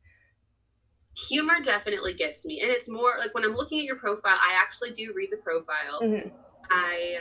[1.28, 4.54] Humor definitely gets me, and it's more like when I'm looking at your profile, I
[4.60, 6.00] actually do read the profile.
[6.02, 6.30] mhm,
[6.70, 7.18] I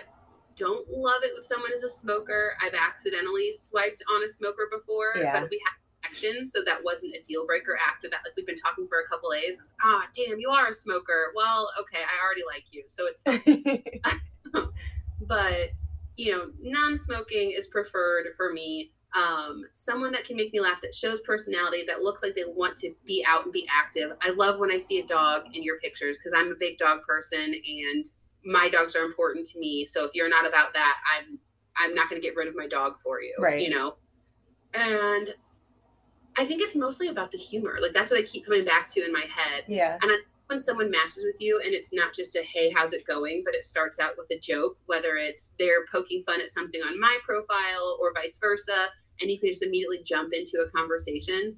[0.56, 2.54] don't love it if someone is a smoker.
[2.62, 5.42] I've accidentally swiped on a smoker before, Yeah.
[5.42, 8.22] but we had connection, so that wasn't a deal breaker after that.
[8.26, 9.58] Like we've been talking for a couple days.
[9.84, 11.32] Ah, damn, you are a smoker.
[11.36, 13.24] Well, okay, I already like you, so it's
[15.22, 15.70] but
[16.18, 20.96] you know non-smoking is preferred for me um, someone that can make me laugh that
[20.96, 24.12] shows personality that looks like they want to be out and be active.
[24.22, 27.02] I love when i see a dog in your pictures because i'm a big dog
[27.08, 28.06] person and
[28.44, 29.86] my dogs are important to me.
[29.86, 31.38] So if you're not about that i'm
[31.78, 33.62] i'm not going to get rid of my dog for you Right.
[33.62, 33.94] you know?
[34.74, 35.34] And
[36.36, 37.76] i think it's mostly about the humor.
[37.82, 39.66] Like that's what i keep coming back to in my head.
[39.68, 39.98] Yeah.
[40.02, 40.12] And
[40.48, 43.44] when someone matches with you and it's not just a hey how's it going?
[43.46, 47.00] but it starts out with a joke whether it's they're poking fun at something on
[47.00, 48.88] my profile or vice versa
[49.24, 51.58] and you can just immediately jump into a conversation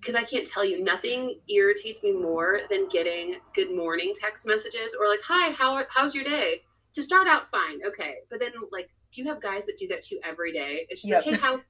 [0.00, 4.94] because i can't tell you nothing irritates me more than getting good morning text messages
[5.00, 6.56] or like hi how, how's your day
[6.92, 10.02] to start out fine okay but then like do you have guys that do that
[10.02, 11.26] to you every day it's just Yep.
[11.26, 11.60] like hey how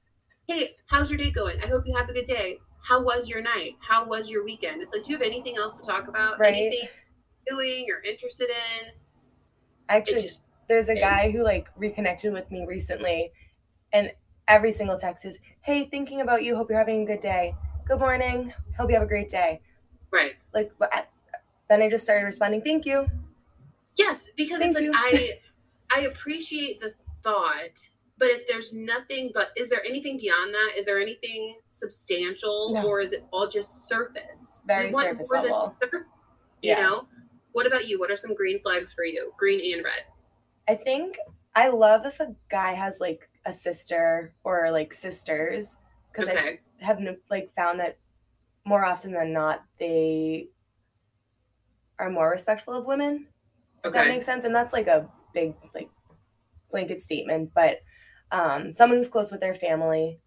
[0.47, 3.41] hey how's your day going i hope you have a good day how was your
[3.41, 3.75] night?
[3.79, 4.81] How was your weekend?
[4.81, 6.39] It's like, do you have anything else to talk about?
[6.39, 6.53] Right.
[6.53, 6.89] Anything
[7.47, 8.89] you're doing you're interested in?
[9.87, 13.31] Actually, just there's a guy who like reconnected with me recently
[13.93, 14.11] and
[14.47, 17.99] every single text is hey thinking about you hope you're having a good day good
[17.99, 19.61] morning hope you have a great day
[20.11, 20.33] right.
[20.53, 20.71] like
[21.69, 23.07] then i just started responding thank you
[23.97, 25.31] Yes, because Thank it's like I
[25.93, 27.77] I appreciate the thought,
[28.17, 30.77] but if there's nothing but is there anything beyond that?
[30.77, 32.87] Is there anything substantial No.
[32.87, 34.63] or is it all just surface?
[34.65, 35.75] Very surface level.
[35.81, 36.01] surface,
[36.61, 36.81] You Yeah.
[36.81, 37.07] know?
[37.51, 37.99] What about you?
[37.99, 39.33] What are some green flags for you?
[39.37, 40.03] Green and red.
[40.67, 41.17] i think
[41.55, 45.77] i love if a guy has like a sister or like sisters
[46.11, 46.59] because Okay.
[46.81, 46.99] i have
[47.29, 47.97] like found that
[48.65, 50.47] more often than not they
[51.99, 53.27] are more respectful of women
[53.83, 54.45] if that makes sense.
[54.45, 55.89] And that's like a big like
[56.69, 57.77] blanket statement but
[58.31, 60.19] um someone who's close with their family.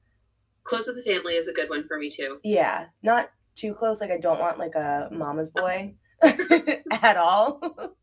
[0.64, 2.40] Close with the family is a good one for me too.
[2.42, 2.86] yeah.
[3.02, 4.00] Not too close.
[4.00, 5.94] Like i don't want like a mama's boy
[6.90, 7.60] at all.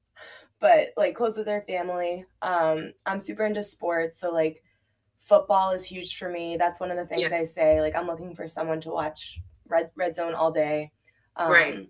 [0.62, 2.24] But like close with their family.
[2.41, 4.19] Um i'm super into sports.
[4.19, 4.63] So like
[5.23, 7.38] football is huge for me that's one of the things Yeah.
[7.38, 10.91] i say like i'm looking for someone to watch red red zone all day
[11.38, 11.89] um, Right.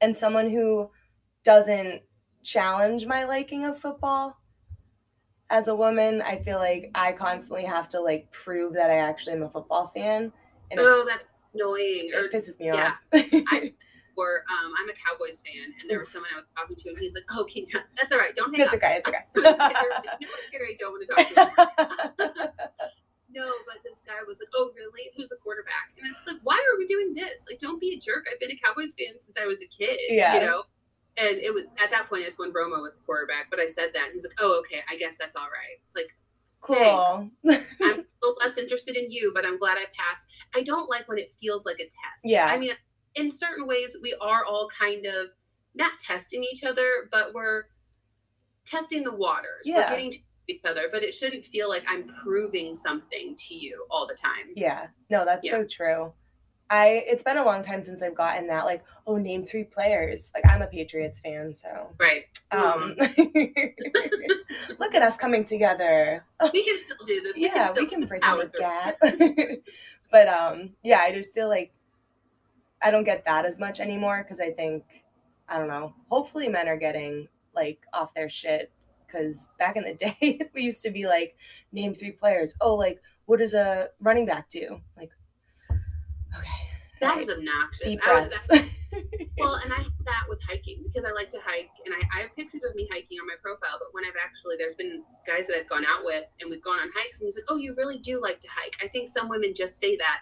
[0.00, 0.90] and someone who
[1.44, 2.02] doesn't
[2.42, 4.38] challenge my liking of football
[5.50, 9.34] as a woman i feel like i constantly have to like prove that i actually
[9.36, 10.32] am a football fan
[10.70, 12.10] and it, Oh, that's annoying.
[12.14, 12.94] Or it pisses me yeah.
[13.12, 13.22] off
[14.16, 16.98] or um, I'm a Cowboys fan, and there was someone I was talking to, and
[16.98, 18.34] he's like, "Oh, can you, that's all right.
[18.36, 20.76] Don't hang it's up." okay it's okay know scary?
[20.78, 22.58] Don't want to talk to you.
[23.34, 25.10] No, but this guy was like, "Oh, really?
[25.16, 27.46] Who's the quarterback?" And I was like, "Why are we doing this?
[27.50, 28.28] Like, don't be a jerk.
[28.30, 29.98] I've been a Cowboys fan since I was a kid.
[30.08, 30.34] Yeah.
[30.34, 30.62] You know."
[31.16, 33.50] and it was at that point it's when Romo was the quarterback.
[33.50, 35.96] But I said that, and he's like, "Oh, okay, I guess that's all right." It's
[35.96, 36.14] like,
[36.64, 36.76] Cool.
[36.78, 40.32] I'm a little less interested in you, but I'm glad I passed.
[40.54, 42.24] I don't like when it feels like a test.
[42.24, 42.46] Yeah.
[42.46, 42.72] I mean,
[43.14, 45.28] in certain ways, we are all kind of
[45.74, 47.64] not testing each other, but we're
[48.66, 49.62] testing the waters.
[49.64, 49.78] Yeah.
[49.90, 53.84] We're getting to each other, but it shouldn't feel like I'm proving something to you
[53.90, 54.52] all the time.
[54.56, 54.88] yeah.
[55.10, 55.52] No, that's Yeah.
[55.52, 56.12] so true.
[56.70, 60.32] I it's been a long time since I've gotten that like, oh, name three players.
[60.34, 62.22] Like I'm a Patriots fan, so Right.
[62.52, 62.94] um
[64.78, 66.24] look at us coming together.
[66.52, 67.36] we can still do this.
[67.36, 68.96] yeah, still we can bridge the gap.
[70.10, 71.72] but um, yeah, I just feel like
[72.84, 74.84] I don't get that as much anymore because I think
[75.48, 75.94] I don't know.
[76.08, 78.70] Hopefully, men are getting like off their shit
[79.06, 81.36] because back in the day we used to be like,
[81.72, 82.54] name three players.
[82.60, 84.80] Oh, like what does a running back do?
[84.96, 85.10] Like,
[86.36, 86.48] okay,
[87.00, 87.86] That was obnoxious.
[87.86, 88.50] deep I breaths.
[89.38, 92.22] Well, and I have that with hiking because I like to hike, and I, I
[92.22, 93.78] have pictures of me hiking on my profile.
[93.80, 96.78] But when I've actually, there's been guys that I've gone out with, and we've gone
[96.78, 99.28] on hikes, and he's like, "Oh, you really do like to hike." I think some
[99.28, 100.20] women just say that,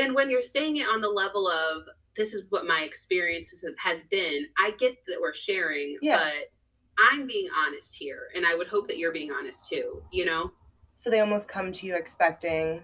[0.00, 1.82] and when you're saying it on the level of
[2.16, 6.18] this is what my experience has, been, I get that we're sharing, Yeah.
[6.18, 10.02] but I'm being honest here, and I would hope that you're being honest too.
[10.12, 10.50] You know,
[10.96, 12.82] so they almost come to you expecting,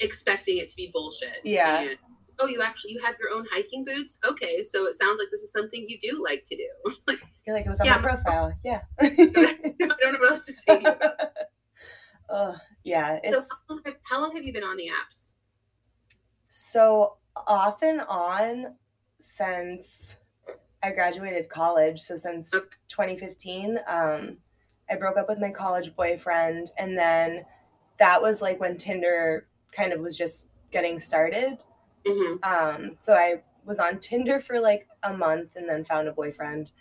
[0.00, 1.38] expecting it to be bullshit.
[1.42, 1.80] Yeah.
[1.80, 1.98] And,
[2.38, 4.18] oh, you actually you have your own hiking boots?
[4.28, 6.68] Okay, so it sounds like this is something you do like to do.
[7.08, 7.96] like, you're like it was on Yeah.
[7.96, 8.52] my profile.
[8.64, 8.80] Yeah.
[9.00, 11.28] I don't know what else to say to you about it.
[12.28, 15.35] Ugh, yeah, So it's how long, have, how long have you been on the apps?
[16.56, 17.16] So
[17.46, 18.74] off and on
[19.20, 20.16] since
[20.82, 22.00] I graduated college.
[22.00, 22.50] So since
[22.88, 24.38] 2015, um,
[24.88, 27.44] I broke up with my college boyfriend, and then
[27.98, 31.58] that was like when Tinder kind of was just getting started.
[32.06, 36.12] hmm Um, so I was on Tinder for like a month, and then found a
[36.12, 36.72] boyfriend,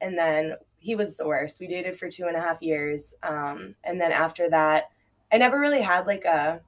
[0.00, 1.58] and then he was the worst.
[1.58, 4.90] We dated for two and a half years, um, and then after that,
[5.32, 6.60] I never really had like a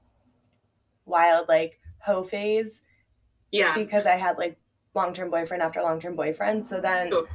[1.05, 2.83] wild like hoe phase
[3.53, 3.75] Yeah.
[3.75, 4.57] because I had like
[4.95, 6.65] long term boyfriend after long term boyfriend.
[6.65, 7.29] So then Sure.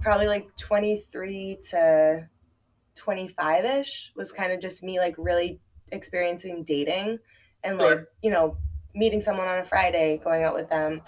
[0.00, 2.28] probably like 23 to
[2.94, 7.18] 25 ish was kind of just me like really experiencing dating
[7.64, 8.08] and like, Sure.
[8.22, 8.56] you know,
[8.94, 11.02] meeting someone on a Friday, going out with them,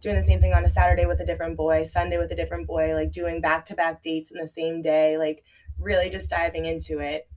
[0.00, 2.66] doing the same thing on a Saturday with a different boy, Sunday with a different
[2.66, 5.42] boy, like doing back to back dates in the same day, like
[5.78, 7.28] really just diving into it.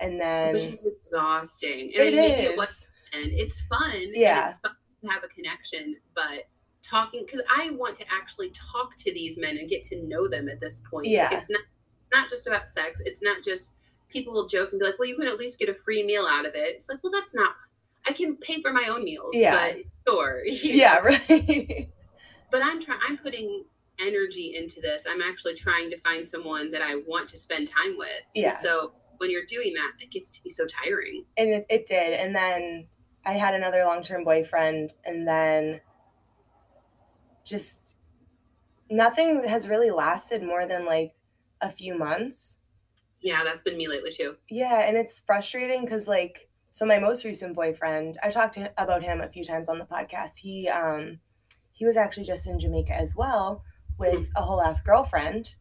[0.00, 1.92] And then Which is exhausting.
[1.94, 2.56] And it I mean, maybe it is.
[2.56, 3.90] was it's fun.
[3.92, 4.46] and Yeah.
[4.46, 6.48] it's fun to have a connection, but
[6.82, 10.48] talking because I want to actually talk to these men and get to know them
[10.48, 11.06] at this point.
[11.06, 11.36] Like, Yeah.
[11.36, 11.62] it's not
[12.12, 13.00] not just about sex.
[13.04, 13.76] It's not just
[14.08, 16.26] people will joke and be like, "Well, you can at least get a free meal
[16.26, 17.56] out of it." It's like, well, that's not.
[18.06, 19.34] I can pay for my own meals.
[19.34, 19.72] Yeah.
[19.72, 20.44] But sure.
[20.46, 21.00] yeah, know.
[21.02, 21.88] right.
[22.50, 23.00] But I'm trying.
[23.08, 23.64] I'm putting
[23.98, 25.06] energy into this.
[25.08, 28.22] I'm actually trying to find someone that I want to spend time with.
[28.34, 28.50] Yeah.
[28.50, 31.24] So when you're doing that, it gets to be so tiring.
[31.36, 32.86] and it, it did and then
[33.26, 35.80] i had another long-term boyfriend and then
[37.44, 37.96] just
[38.90, 41.12] nothing has really lasted more than like
[41.60, 42.58] a few months
[43.20, 44.36] Yeah, that's been me lately too.
[44.48, 49.02] yeah and it's frustrating because like so my most recent boyfriend i talked to, about
[49.02, 51.18] him a few times on the podcast he um
[51.72, 53.62] he was actually just in jamaica as well
[53.98, 55.54] with a whole ass girlfriend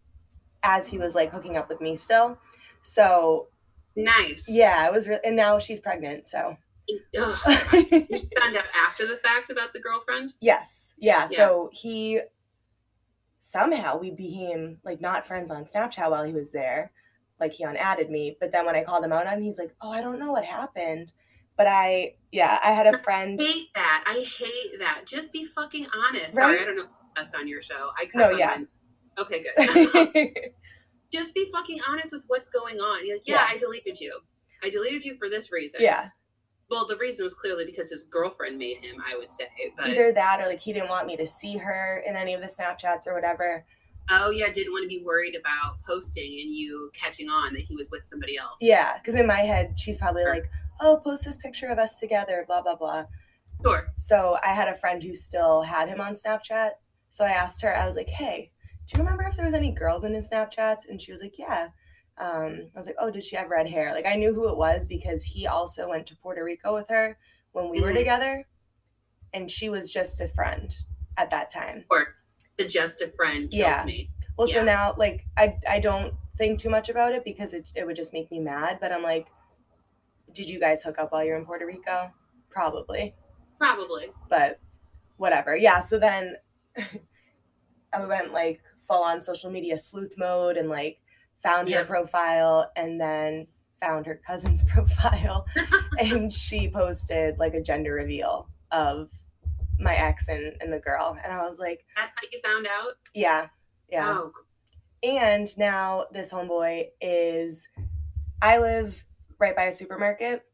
[0.64, 2.38] as he was like hooking up with me still
[2.82, 3.48] so
[3.96, 4.48] Nice.
[4.50, 6.58] yeah it was really and now she's pregnant so
[7.20, 7.38] Ugh.
[7.92, 10.34] you found out after the fact about the girlfriend.
[10.42, 10.94] Yes.
[10.98, 11.22] Yeah.
[11.22, 11.38] Yeah.
[11.38, 12.22] So he
[13.40, 16.92] somehow we became like not friends on Snapchat while he was there.
[17.40, 19.92] Like he unadded me, but then when I called him out on, he's like, "Oh,
[19.92, 21.12] I don't know what happened."
[21.58, 23.40] But I, yeah, I had a friend.
[23.40, 24.04] I hate that.
[24.08, 25.02] I hate that.
[25.06, 26.36] Just be fucking honest.
[26.36, 27.90] Sorry, I don't know us on your show.
[27.98, 28.60] I No, yeah.
[29.20, 30.30] Okay, good.
[31.12, 33.06] Just be fucking honest with what's going on.
[33.06, 33.48] You're like, yeah, Yeah.
[33.50, 34.20] I deleted you.
[34.64, 35.82] I deleted you for this reason.
[35.84, 36.10] yeah,
[36.74, 38.96] Well, the reason was clearly because his girlfriend made him.
[39.08, 42.02] I would say, but either that or like he didn't want me to see her
[42.06, 43.64] in any of the Snapchats or whatever.
[44.10, 47.76] oh yeah, didn't want to be worried about posting and you catching on that he
[47.76, 48.58] was with somebody else.
[48.60, 50.34] Yeah, because in my head, she's probably Sure.
[50.34, 50.50] like,
[50.82, 53.06] "Oh, post this picture of us together," blah blah blah.
[53.64, 53.80] Sure.
[53.96, 56.72] So I had a friend who still had him on Snapchat.
[57.12, 58.52] So I asked her, I was like, hey,
[58.88, 60.90] do you remember if there was any girls in his Snapchats?
[60.90, 61.68] And she was like, yeah.
[62.18, 63.94] Um, I was like, oh, did she have red hair?
[63.94, 67.18] Like I knew who it was because he also went to Puerto Rico with her
[67.54, 67.96] when we were Mhm.
[67.98, 68.48] together.
[69.34, 70.76] And she was just a friend
[71.18, 71.86] at that time.
[71.90, 72.06] Or
[72.58, 73.84] the just a friend Yeah.
[73.86, 74.12] me.
[74.38, 77.86] Well, so now like I I don't think too much about it because it, it
[77.86, 78.78] would just make me mad.
[78.80, 79.28] But I'm like,
[80.34, 82.12] did you guys hook up while you're in Puerto Rico?
[82.50, 83.16] Probably.
[83.60, 84.12] Probably.
[84.30, 84.60] but
[85.18, 85.56] whatever.
[85.56, 85.80] Yeah.
[85.80, 86.36] So then
[87.94, 91.00] I went like full on social media sleuth mode and like
[91.44, 93.46] found her profile and then
[93.82, 95.46] found her cousin's profile
[96.00, 99.10] and she posted like a gender reveal of
[99.80, 102.94] my ex and, and the girl and I was like, That's how you found out?
[103.14, 103.48] yeah,
[103.90, 104.18] yeah.
[104.18, 104.32] Oh,
[105.04, 107.68] And now this homeboy is
[108.42, 109.04] I live
[109.40, 110.46] right by a supermarket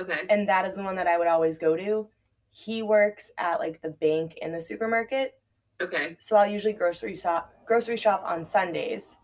[0.00, 0.20] okay.
[0.30, 2.08] and that is the one that I would always go to.
[2.50, 5.34] He works at like the bank in the supermarket.
[5.80, 6.16] Okay.
[6.20, 9.18] So I'll usually grocery shop grocery shop on Sundays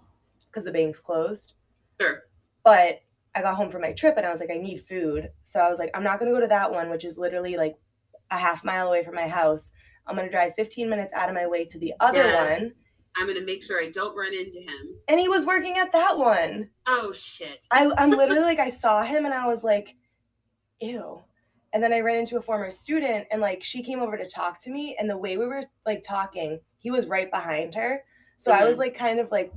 [0.55, 1.55] because the bank's closed.
[2.01, 2.23] Sure.
[2.63, 3.01] But
[3.35, 5.31] I got home from my trip and I was like, I need food.
[5.43, 7.75] So I was like, I'm not gonna go to that one, which is literally like
[8.31, 9.73] a half mile away from my house.
[10.07, 12.51] I'm gonna drive 15 minutes out of my way to the other Yeah.
[12.51, 12.73] one.
[13.17, 14.99] I'm gonna make sure I don't run into him.
[15.09, 16.71] And he was working at that one.
[16.87, 17.67] Oh shit.
[17.71, 19.97] I, I'm literally like, I saw him and I was like,
[20.81, 21.23] ew.
[21.73, 24.61] And then I ran into a former student and like she came over to talk
[24.61, 24.97] to me.
[24.99, 28.05] And the way we were like talking, he was right behind her.
[28.37, 28.81] So I was mm-hmm.
[28.81, 29.53] like, kind of like,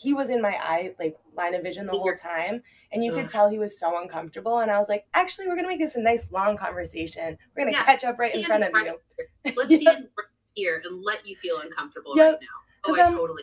[0.00, 2.62] he was in my eye, like line of vision the whole time.
[2.92, 3.30] And you could Ugh.
[3.30, 4.58] tell he was so uncomfortable.
[4.60, 7.36] And I was like, actually, we're going to make this a nice long conversation.
[7.54, 7.84] We're going to Yeah.
[7.84, 8.98] catch up right in front of right you.
[9.44, 9.54] here.
[9.56, 12.32] Let's stand right here and let you feel uncomfortable Yep.
[12.32, 12.92] right now.
[12.92, 13.42] Oh, I I'm- totally.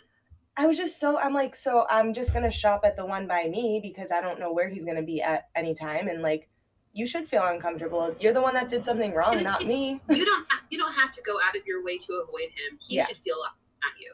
[0.59, 3.43] I was just so I'm like, so I'm just gonna shop at the one by
[3.45, 6.07] me because I don't know where he's gonna be at any time.
[6.07, 6.49] And like
[6.93, 8.15] you should feel uncomfortable.
[8.19, 10.01] You're the one that did something wrong, not me.
[10.09, 10.47] You don't.
[10.71, 12.79] You don't have to go out of your way to avoid him.
[12.81, 13.05] He Yeah.
[13.05, 14.13] should feel at you.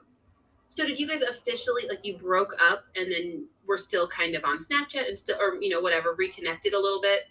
[0.76, 4.44] So did you guys officially like you broke up and then we're still kind of
[4.44, 7.22] on Snapchat and still or you know whatever reconnected a little bit,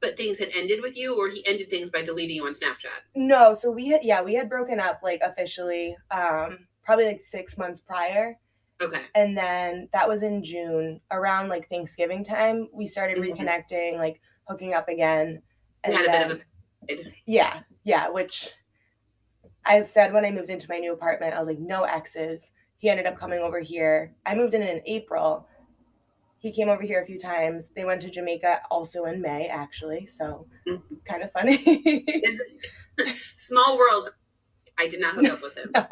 [0.00, 3.00] but things had ended with you or he ended things by deleting you on Snapchat?
[3.14, 7.58] No, so we had yeah, we had broken up like officially, um, probably like six
[7.58, 8.38] months prior.
[8.80, 9.02] Okay.
[9.14, 12.68] And then that was in June, around like Thanksgiving time.
[12.72, 13.34] We started Mhm.
[13.36, 15.42] reconnecting, like hooking up again.
[15.84, 16.42] And had a then,
[16.88, 18.48] bit of a Yeah, yeah, which
[19.66, 22.50] I said when I moved into my new apartment, I was like, no exes.
[22.78, 24.14] He ended up coming over here.
[24.24, 25.46] I moved in in April.
[26.38, 27.70] He came over here a few times.
[27.70, 30.06] They went to Jamaica also in May, actually.
[30.06, 30.82] So Mhm.
[30.92, 32.04] it's kind of funny.
[33.36, 34.10] small world.
[34.78, 35.72] I did not hook up with him.
[35.74, 35.86] no.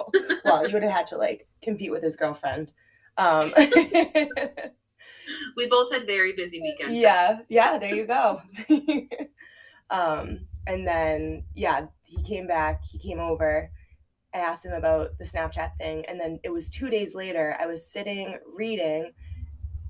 [0.45, 2.73] Well, you would have had to like compete with his girlfriend.
[3.19, 3.53] Um,
[5.57, 6.99] We both had very busy weekends.
[6.99, 8.41] yeah, yeah, there you go.
[9.91, 13.71] um, and then yeah, he came back, he came over.
[14.35, 17.57] I asked him about the Snapchat thing, and then it was two days later.
[17.59, 19.13] I was sitting reading,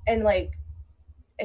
[0.07, 0.51] and like,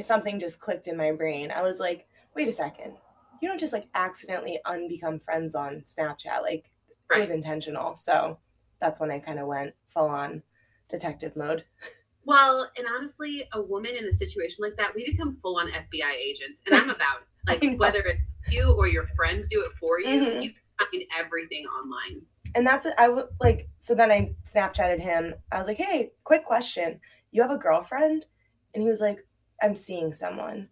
[0.01, 1.51] something just clicked in my brain.
[1.51, 2.95] I was like, "Wait a second,
[3.41, 6.41] you don't just like accidentally unbecome friends on Snapchat.
[6.41, 6.71] Like,
[7.13, 8.39] it was intentional." So
[8.79, 10.43] that's when I kind of went full on
[10.89, 11.65] detective mode.
[12.25, 16.13] Well, and honestly, a woman in a situation like that, we become full on FBI
[16.13, 16.61] agents.
[16.65, 17.61] And I'm about it.
[17.61, 20.41] Like whether it's you or your friends do it for you, Mhm.
[20.41, 22.21] you find everything online.
[22.55, 22.93] And that's it.
[22.97, 25.33] I would like so then I Snapchatted him.
[25.51, 26.99] I was like, "Hey, quick question.
[27.31, 28.25] You have a girlfriend?"
[28.73, 29.25] And he was like,
[29.61, 30.69] "I'm seeing someone."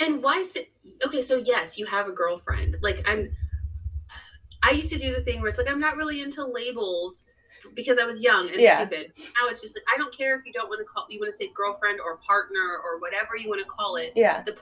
[0.00, 0.72] And why sit
[1.06, 2.76] okay, so yes, you have a girlfriend.
[2.82, 3.30] Like I'm
[4.62, 7.26] I used to do the thing where it's like I'm not really into labels
[7.74, 8.78] because I was young and Yeah.
[8.78, 9.12] stupid.
[9.16, 11.32] Now it's just like I don't care if you don't want to call you want
[11.32, 14.12] to say girlfriend or partner or whatever you want to call it.
[14.16, 14.42] Yeah.
[14.42, 14.52] The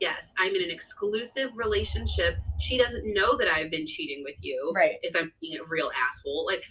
[0.00, 2.34] yes, I'm in an exclusive relationship.
[2.60, 4.72] She doesn't know that I've been cheating with you.
[4.74, 4.96] Right.
[5.02, 6.64] If I'm being a real asshole, like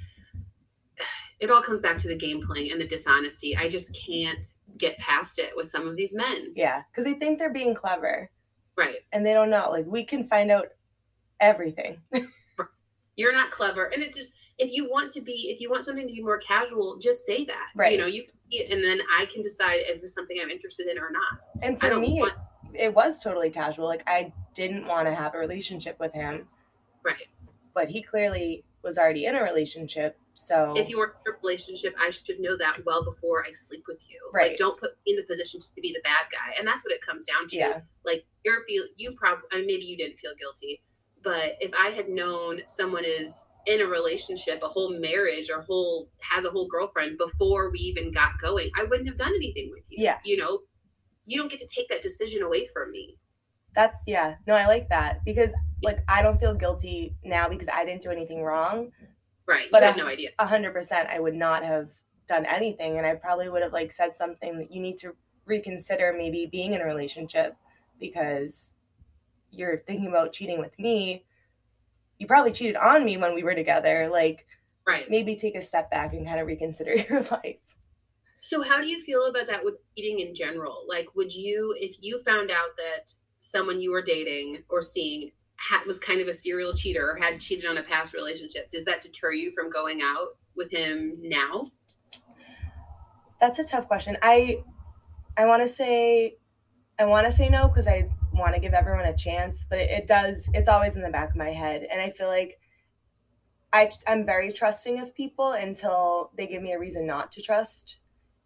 [1.40, 3.56] it all comes back to the game playing and the dishonesty.
[3.56, 4.46] I just can't
[4.78, 6.54] get past it with some of these men.
[6.56, 8.30] Yeah, cuz they think they're being clever
[8.76, 8.98] Right.
[9.12, 9.70] and they don't know.
[9.72, 10.68] Like we can find out
[11.40, 12.02] everything.
[13.16, 16.08] You're not clever, and it just if you want to be if you want something
[16.08, 17.68] to be more casual, just say that.
[17.76, 17.94] Right.
[17.94, 18.24] You know, you
[18.72, 21.64] and then I can decide if this is something I'm interested in or not.
[21.64, 22.34] and for me, want
[22.74, 23.86] it was totally casual.
[23.86, 26.48] Like I didn't want to have a relationship with him,
[27.04, 27.28] right.
[27.74, 30.18] but he clearly was already in a relationship.
[30.34, 33.86] So if you are in a relationship, I should know that well before I sleep
[33.88, 34.20] with you.
[34.34, 34.52] Right.
[34.52, 36.94] Like, don't put me in the position to be the bad guy, and that's what
[36.94, 37.56] it comes down to.
[37.56, 40.82] yeah, Like you're feel you probably I mean, maybe you didn't feel guilty,
[41.24, 46.10] but if I had known someone is in a relationship, a whole marriage, or whole
[46.20, 49.86] has a whole girlfriend before we even got going, I wouldn't have done anything with
[49.90, 50.04] you.
[50.04, 50.20] Yeah.
[50.24, 50.60] You know,
[51.28, 53.18] you don't get to take that decision away from me.
[53.76, 54.36] that's yeah.
[54.48, 55.52] No, I like that because
[55.84, 58.92] like I don't feel guilty now because I didn't do anything wrong.
[59.46, 59.68] Right.
[59.72, 60.30] But you have I- no idea.
[60.40, 61.92] a hundred percent I would not have
[62.28, 65.16] done anything and I probably would have like said something that you need to
[65.46, 67.56] reconsider maybe being in a relationship
[68.00, 68.74] because
[69.52, 71.24] you're thinking about cheating with me.
[72.18, 74.10] You probably cheated on me when we were together.
[74.12, 74.46] Like
[74.86, 75.10] Right.
[75.10, 77.76] maybe take a step back and kind of reconsider your life.
[78.48, 80.86] So how do you feel about that with dating in general?
[80.88, 85.86] Like would you if you found out that someone you were dating or seeing had,
[85.86, 89.02] was kind of a serial cheater or had cheated on a past relationship, does that
[89.02, 91.66] deter you from going out with him now?
[93.42, 94.16] That's a tough question.
[94.22, 94.64] I
[95.36, 96.38] I want to say
[96.98, 99.90] I want to say no because I want to give everyone a chance, but it,
[99.90, 100.50] it, does.
[100.54, 102.58] It's always in the back of my head, and I feel like
[103.74, 107.98] I I'm very trusting of people until they give me a reason not to trust.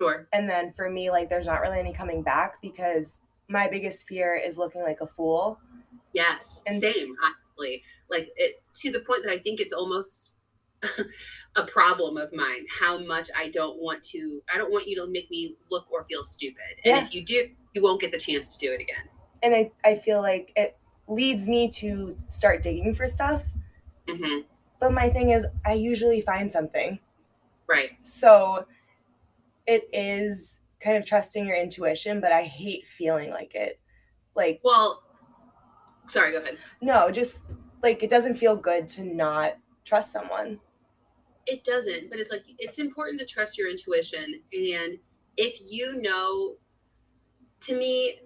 [0.01, 0.27] Sure.
[0.33, 4.35] And then for me, like, there's not really any coming back because my biggest fear
[4.35, 5.59] is looking like a fool.
[6.13, 7.83] Yes, and same actually.
[8.09, 10.37] Like it to the point that I think it's almost
[11.55, 15.07] a problem of mine how much I don't want to I don't want you to
[15.11, 16.57] make me look or feel stupid.
[16.83, 17.03] And yeah.
[17.03, 19.07] if you do, you won't get the chance to do it again.
[19.43, 20.77] And I, I feel like it
[21.07, 23.43] leads me to start digging for stuff.
[24.07, 24.41] Mm-hmm.
[24.79, 26.99] But my thing is, I usually find something.
[27.67, 27.91] Right.
[28.01, 28.65] So
[29.67, 33.79] it is kind of trusting your intuition, but I hate feeling like it.
[34.35, 35.03] Like, well,
[36.07, 36.57] sorry, go ahead.
[36.81, 37.45] No, just
[37.83, 40.59] like it doesn't feel good to not trust someone
[41.47, 44.97] it doesn't but it's like it's important to trust your intuition and
[45.37, 46.55] if you know
[47.59, 48.19] to me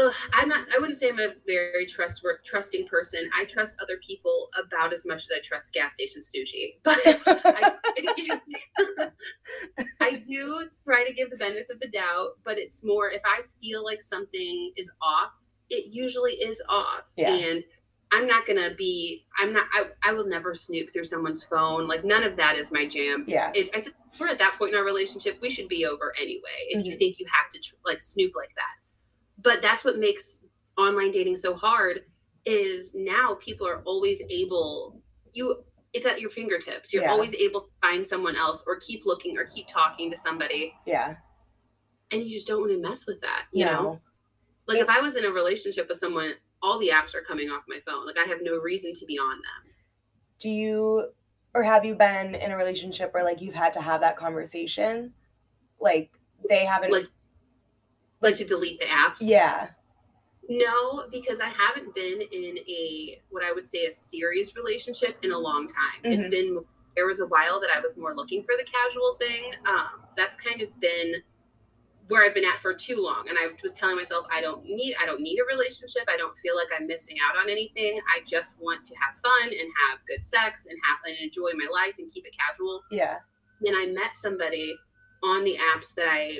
[0.00, 3.98] ugh, i'm not i wouldn't say i'm a very trust trusting person i trust other
[4.06, 7.72] people about as much as i trust gas station sushi but I,
[10.00, 13.42] I do try to give the benefit of the doubt but it's more if i
[13.60, 15.32] feel like something is off
[15.70, 17.32] it usually is off yeah.
[17.32, 17.64] and
[18.12, 19.26] I'm not gonna be.
[19.38, 19.66] I'm not.
[19.72, 21.86] I, I will never snoop through someone's phone.
[21.86, 23.24] Like none of that is my jam.
[23.26, 23.52] Yeah.
[23.54, 26.40] If, if we're at that point in our relationship, we should be over anyway.
[26.68, 26.86] If mm-hmm.
[26.86, 28.77] you think you have to like snoop like that,
[29.42, 30.44] but that's what makes
[30.76, 32.02] online dating so hard.
[32.44, 35.00] Is now people are always able.
[35.32, 35.64] You.
[35.94, 36.92] It's at your fingertips.
[36.92, 37.10] You're yeah.
[37.10, 40.74] always able to find someone else or keep looking or keep talking to somebody.
[40.84, 41.16] Yeah.
[42.10, 43.44] And you just don't want to mess with that.
[43.52, 43.72] You no.
[43.72, 44.00] know.
[44.66, 47.62] Like if I was in a relationship with someone all the apps are coming off
[47.68, 48.06] my phone.
[48.06, 49.72] Like I have no reason to be on them.
[50.38, 51.08] Do you
[51.54, 55.12] or have you been in a relationship where like you've had to have that conversation?
[55.80, 56.18] Like
[56.48, 57.06] they haven't like
[58.20, 59.18] like to delete the apps?
[59.20, 59.68] Yeah.
[60.48, 65.32] No, because I haven't been in a what I would say a serious relationship in
[65.32, 66.02] a long time.
[66.02, 66.12] Mm-hmm.
[66.12, 66.64] It's been
[66.96, 69.52] there was a while that I was more looking for the casual thing.
[69.68, 71.22] Um, that's kind of been
[72.08, 73.28] where I've been at for too long.
[73.28, 76.02] And I was telling myself, I don't need, I don't need a relationship.
[76.08, 78.00] I don't feel like I'm missing out on anything.
[78.08, 81.68] I just want to have fun and have good sex and have and enjoy my
[81.70, 82.82] life and keep it casual.
[82.90, 83.18] Yeah.
[83.64, 84.74] And I met somebody
[85.22, 86.38] on the apps that I,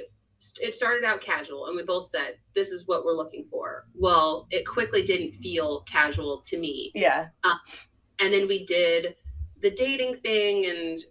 [0.61, 3.87] it started out casual and we both said, this is what we're looking for.
[3.95, 6.93] Well, it quickly didn't feel casual to me.
[6.95, 7.29] Yeah.
[7.43, 7.57] Uh,
[8.21, 9.17] and then we did
[9.61, 11.05] the dating thing and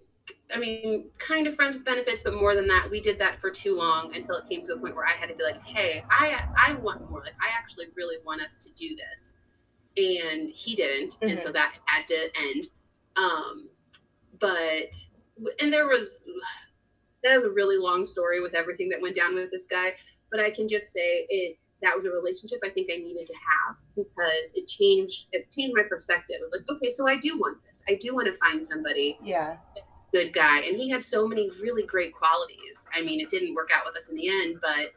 [0.53, 3.51] I mean, kind of friends with benefits, but more than that, we did that for
[3.51, 6.03] too long until it came to the point where I had to be like, "Hey,
[6.09, 7.19] I I want more.
[7.21, 9.37] Like, I actually really want us to do this,"
[9.97, 11.29] and he didn't, mm-hmm.
[11.29, 11.53] and so mm-hmm.
[11.53, 12.67] that had to end.
[13.17, 13.69] Um,
[14.39, 14.95] but
[15.59, 16.23] and there was
[17.23, 19.91] that was a really long story with everything that went down with this guy.
[20.31, 23.33] But I can just say it that was a relationship I think I needed to
[23.33, 26.37] have because it changed it changed my perspective.
[26.51, 27.83] Like, okay, so I do want this.
[27.87, 29.17] I do want to find somebody.
[29.23, 29.57] Yeah
[30.11, 33.69] good guy and he had so many really great qualities i mean it didn't work
[33.75, 34.91] out with us in the end but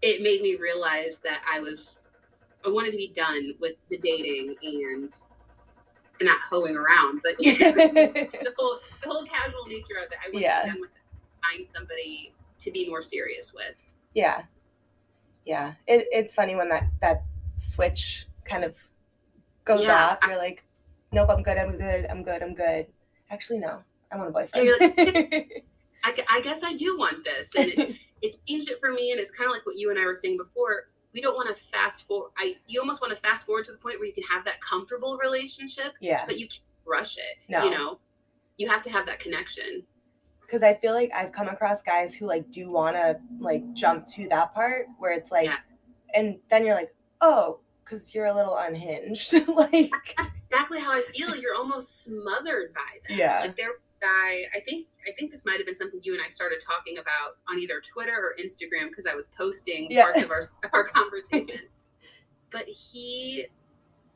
[0.00, 1.96] it made me realize that i was
[2.64, 5.16] i wanted to be done with the dating and
[6.20, 10.30] not hoeing around but you know, the whole the whole casual nature of it i
[10.32, 10.58] wanted yeah.
[10.58, 11.01] to be done with it,
[11.42, 13.74] find somebody to be more serious with
[14.14, 14.42] yeah
[15.44, 17.24] yeah it, it's funny when that that
[17.56, 18.76] switch kind of
[19.64, 20.64] goes yeah, off you're I, like
[21.12, 22.86] nope i'm good i'm good i'm good i'm good
[23.30, 23.82] actually no
[24.12, 24.70] I want a boyfriend.
[24.80, 25.64] Like,
[26.04, 27.54] I, I, guess I do want this.
[27.54, 29.10] And it, it changed it for me.
[29.12, 30.88] And it's kind of like what you and I were saying before.
[31.14, 32.30] We don't want to fast forward.
[32.38, 34.60] I you almost want to fast forward to the point where you can have that
[34.60, 35.92] comfortable relationship.
[36.00, 36.24] Yeah.
[36.26, 37.44] But you can't rush it.
[37.48, 37.64] No.
[37.64, 37.98] You know,
[38.56, 39.82] you have to have that connection.
[40.46, 44.06] Because I feel like I've come across guys who like do want to like jump
[44.14, 45.56] to that part where it's like, yeah.
[46.14, 49.32] and then you're like, oh, because you're a little unhinged.
[49.48, 51.34] like that's exactly how I feel.
[51.36, 53.18] You're almost smothered by them.
[53.18, 53.40] Yeah.
[53.40, 54.42] Like they're guy.
[54.54, 57.38] I think I think this might have been something you and I started talking about
[57.48, 60.02] on either Twitter or Instagram because I was posting yeah.
[60.04, 61.60] parts of our our conversation.
[62.50, 63.46] but he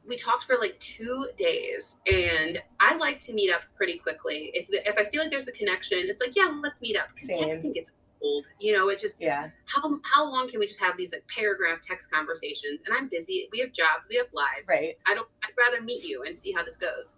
[0.06, 4.50] we talked for like two days and i like to meet up pretty quickly.
[4.54, 7.08] If if i feel like there's a connection it's like yeah let's meet up.
[7.18, 7.92] Texting gets
[8.22, 9.50] old you know it just yeah.
[9.66, 12.80] how how long can we just have these like paragraph text conversations?
[12.86, 13.48] And i'm busy.
[13.52, 14.04] We have jobs.
[14.08, 14.66] We have lives.
[14.68, 14.96] Right.
[15.06, 17.16] I don't i'd rather meet you and see how this goes.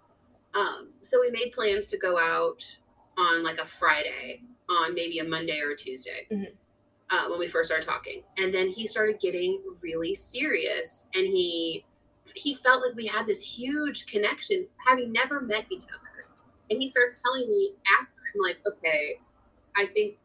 [0.54, 2.64] Um, so we made plans to go out
[3.16, 6.26] on like a Friday, on maybe a Monday or a Tuesday.
[6.30, 6.54] Mm-hmm.
[7.10, 8.22] Uh, when we first started talking.
[8.36, 11.86] And then he started getting really serious and he
[12.34, 16.26] he felt like we had this huge connection, having never met each other.
[16.70, 19.20] And he starts telling me after, I'm like, okay,
[19.76, 20.16] I think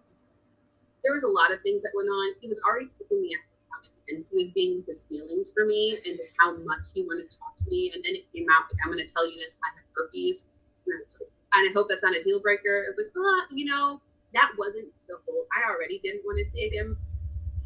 [1.03, 2.35] there was a lot of things that went on.
[2.41, 5.65] He was already keeping me at how intense he was being with his feelings for
[5.65, 7.91] me and just how much he wanted to talk to me.
[7.93, 10.49] And then it came out like, I'm going to tell you this, I have herpes.
[10.87, 12.87] And I, like, and I hope that's not a deal breaker.
[12.87, 14.01] I was like, ah, you know,
[14.33, 16.97] that wasn't the whole, I already didn't want to date him.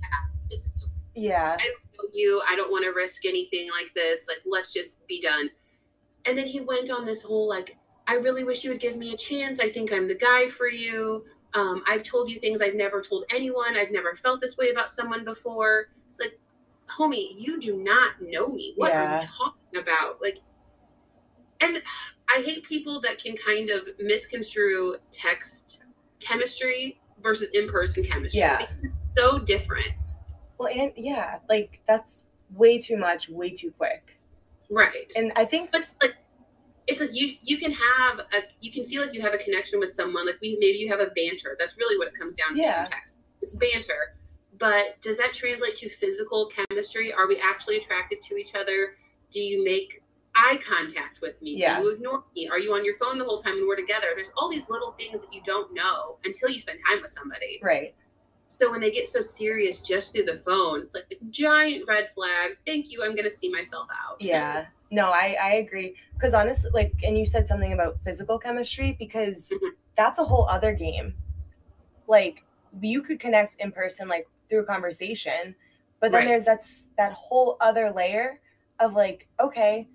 [0.02, 1.58] Yeah, it's a deal Yeah.
[1.60, 2.42] I don't know you.
[2.48, 4.28] I don't want to risk anything like this.
[4.28, 5.50] Like, let's just be done.
[6.26, 7.76] And then he went on this whole, like,
[8.08, 9.60] I really wish you would give me a chance.
[9.60, 11.26] I think I'm the guy for you.
[11.54, 13.76] Um, I've told you things I've never told anyone.
[13.76, 15.88] I've never felt this way about someone before.
[16.08, 16.40] It's like,
[16.88, 18.74] homie, you do not know me.
[18.76, 20.22] What are you talking about?
[20.22, 20.38] Like,
[21.60, 21.82] and
[22.30, 25.84] I hate people that can kind of misconstrue text
[26.20, 28.40] chemistry versus in person chemistry.
[28.40, 28.58] Yeah.
[28.58, 29.88] Because it's so different.
[30.58, 34.20] Well, and yeah, like that's way too much, way too quick.
[34.70, 35.12] Right.
[35.16, 36.16] And I think but it's like
[36.88, 39.80] it's like you you can have a you can feel like you have a connection
[39.80, 42.56] with someone like we maybe you have a banter that's really what it comes down
[42.56, 42.86] to Yeah.
[42.90, 44.16] text it's banter
[44.58, 48.96] but does that translate to physical chemistry are we actually attracted to each other
[49.32, 50.02] do you make
[50.36, 51.78] eye contact with me Yeah.
[51.80, 54.08] do you ignore me are you on your phone the whole time when we're together
[54.16, 57.60] there's all these little things that you don't know until you spend time with somebody
[57.62, 57.96] right.
[58.50, 62.10] So when they get so serious just through the phone it's like a giant red
[62.12, 64.68] flag thank you i'm gonna see myself out Yeah.
[64.90, 69.50] No, I I agree because honestly, like, and you said something about physical chemistry because
[69.50, 69.72] Mhm.
[69.96, 71.14] that's a whole other game.
[72.08, 72.46] Like,
[72.82, 75.56] you could connect in person, like through a conversation,
[76.00, 76.28] but then Right.
[76.30, 78.40] there's that's that whole other layer
[78.80, 79.90] of like, okay,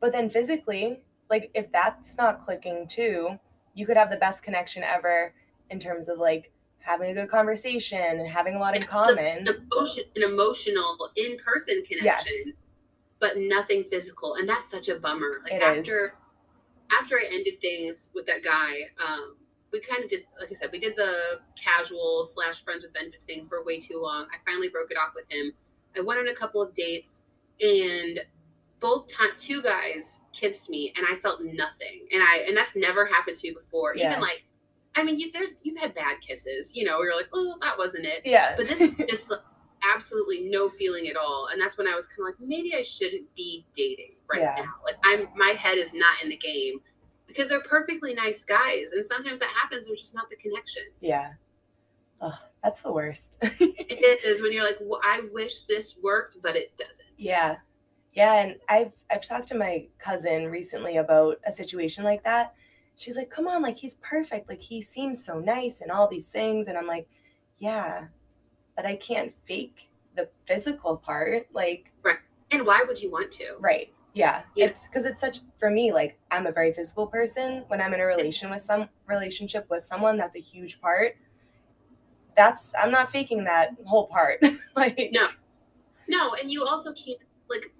[0.00, 3.38] but then physically, like, if that's not clicking too,
[3.74, 5.34] you could have the best connection ever
[5.70, 6.50] in terms of like
[6.84, 9.18] having a good conversation and having a lot in common.
[9.18, 12.54] an emotion, an emotional in-person connection, Yes.
[13.18, 15.30] but nothing physical, and that's such a bummer.
[15.44, 15.78] Like It is.
[15.88, 16.14] after
[17.00, 18.72] after I ended things with that guy,
[19.04, 19.36] um,
[19.72, 23.24] we kind of did, like I said, we did the casual slash friends with benefits
[23.24, 24.26] thing for way too long.
[24.26, 25.52] I finally broke it off with him.
[25.96, 27.24] I went on a couple of dates,
[27.60, 28.20] and
[28.80, 33.06] both time two guys kissed me, and I felt nothing, and I and that's never
[33.06, 33.94] happened to me before.
[33.96, 34.10] Yeah.
[34.10, 34.44] Even like.
[34.96, 37.76] I mean, you, there's you've had bad kisses, you know, where you're like, oh, that
[37.78, 38.54] wasn't it Yeah.
[38.56, 39.40] but this is just like,
[39.94, 42.80] absolutely no feeling at all and that's when i was kind of like maybe i
[42.80, 44.54] shouldn't be dating right Yeah.
[44.60, 46.80] now like i'm my head is not in the game
[47.26, 51.32] because they're perfectly nice guys and sometimes that happens there's just not the connection yeah.
[52.20, 53.36] Oh, that's the worst.
[53.42, 57.56] it is when you're like well, i wish this worked but it doesn't Yeah.
[58.14, 62.54] Yeah, and I've I've talked to my cousin recently about a situation like that.
[62.96, 64.48] She's like, "Come on, like he's perfect.
[64.48, 67.08] Like he seems so nice and all these things." And I'm like,
[67.58, 68.06] "Yeah,
[68.76, 72.18] but I can't fake the physical part." Like, right.
[72.50, 73.92] and why would you want to right.
[74.14, 74.42] Yeah.
[74.54, 74.66] Yeah.
[74.66, 77.64] It's cuz it's such for me like I'm a very physical person.
[77.66, 81.16] When I'm in a relation with some relationship with someone, that's a huge part.
[82.36, 84.40] That's I'm not faking that whole part.
[84.76, 85.26] like No.
[86.08, 87.18] no and you also can't
[87.50, 87.72] like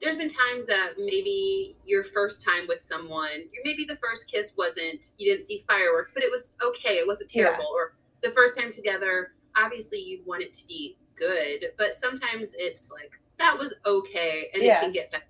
[0.00, 5.12] there's been times that maybe your first time with someone maybe the first kiss wasn't
[5.18, 7.44] you didn't see fireworks but it was okay it wasn't Yeah.
[7.44, 12.54] terrible or the first time together obviously you want it to be good but sometimes
[12.56, 14.78] it's like that was okay and Yeah.
[14.78, 15.24] it can get better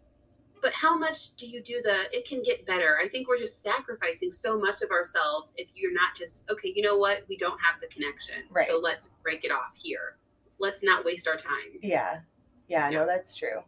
[0.61, 3.63] but how much do you do the it can get better i think we're just
[3.63, 7.59] sacrificing so much of ourselves if you're not just okay you know what we don't
[7.61, 8.67] have the connection Right.
[8.67, 10.17] so let's break it off here
[10.59, 12.21] let's not waste our time Yeah.
[12.67, 12.99] Yeah, Yeah.
[12.99, 13.63] no, that's true.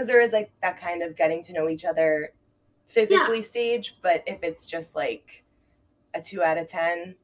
[0.00, 2.32] Because there is like that kind of getting to know each other
[2.86, 5.44] physically stage, but if it's just like
[6.14, 7.16] a two out of 10,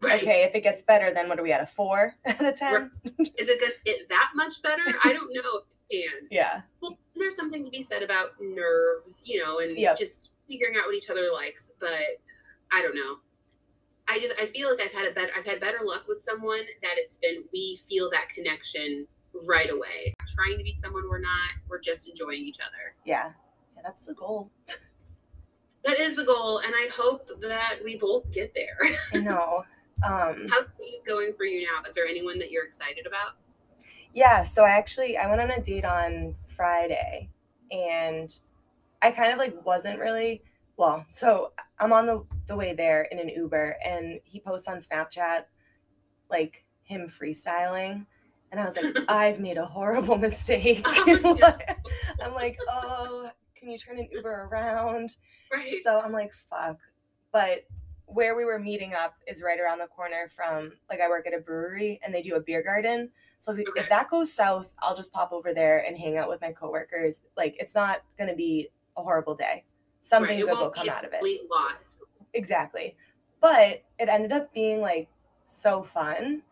[0.00, 0.22] Right.
[0.22, 1.60] okay, if it gets better, then what are we at?
[1.60, 2.90] A four out of 10?
[3.36, 4.80] Is it gonna it that much better?
[5.04, 5.60] I don't know.
[5.90, 6.62] And Yeah.
[6.80, 9.98] well, there's something to be said about nerves, you know, and Yep.
[9.98, 11.72] just figuring out what each other likes.
[11.78, 12.00] But
[12.72, 13.16] I don't know.
[14.08, 16.64] I just I feel like I've had a better I've had better luck with someone
[16.80, 19.06] that it's been we feel that connection
[19.46, 20.14] right away.
[20.34, 21.50] Trying to be someone we're not.
[21.68, 22.94] We're just enjoying each other.
[23.04, 23.32] Yeah.
[23.76, 24.50] Yeah, that's the goal.
[25.84, 28.78] That is the goal, and I hope that we both get there.
[29.12, 29.64] I know.
[30.02, 31.86] Um, How's it going for you now?
[31.88, 33.36] Is there anyone that you're excited about?
[34.14, 37.28] yeah, so I actually I went on a date on Friday
[37.70, 38.38] and
[39.02, 40.42] I kind of like wasn't really
[40.76, 44.78] well, so I'm on the, the way there in an Uber and he posts on
[44.78, 45.44] Snapchat
[46.30, 48.06] like him freestyling
[48.54, 50.82] and I was like, I've made a horrible mistake.
[50.84, 51.36] Oh.
[52.22, 55.16] I'm like, oh, can you turn an Uber around?
[55.52, 55.68] Right.
[55.82, 56.78] So I'm like, fuck.
[57.32, 57.64] But
[58.06, 61.34] where we were meeting up is right around the corner from like I work at
[61.34, 63.10] a brewery and they do a beer garden.
[63.40, 63.80] So I was like, Okay.
[63.80, 67.22] if that goes south, I'll just pop over there and hang out with my coworkers.
[67.36, 69.64] Like it's not gonna be a horrible day.
[70.02, 71.18] Something Right, good will come out of it.
[71.18, 71.98] complete loss.
[72.34, 72.94] Exactly.
[73.40, 75.08] But it ended up being like
[75.46, 76.42] so fun.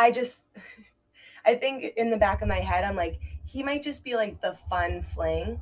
[0.00, 0.46] I just
[1.46, 4.40] I think in the back of my head I'm like he might just be like
[4.40, 5.60] the fun fling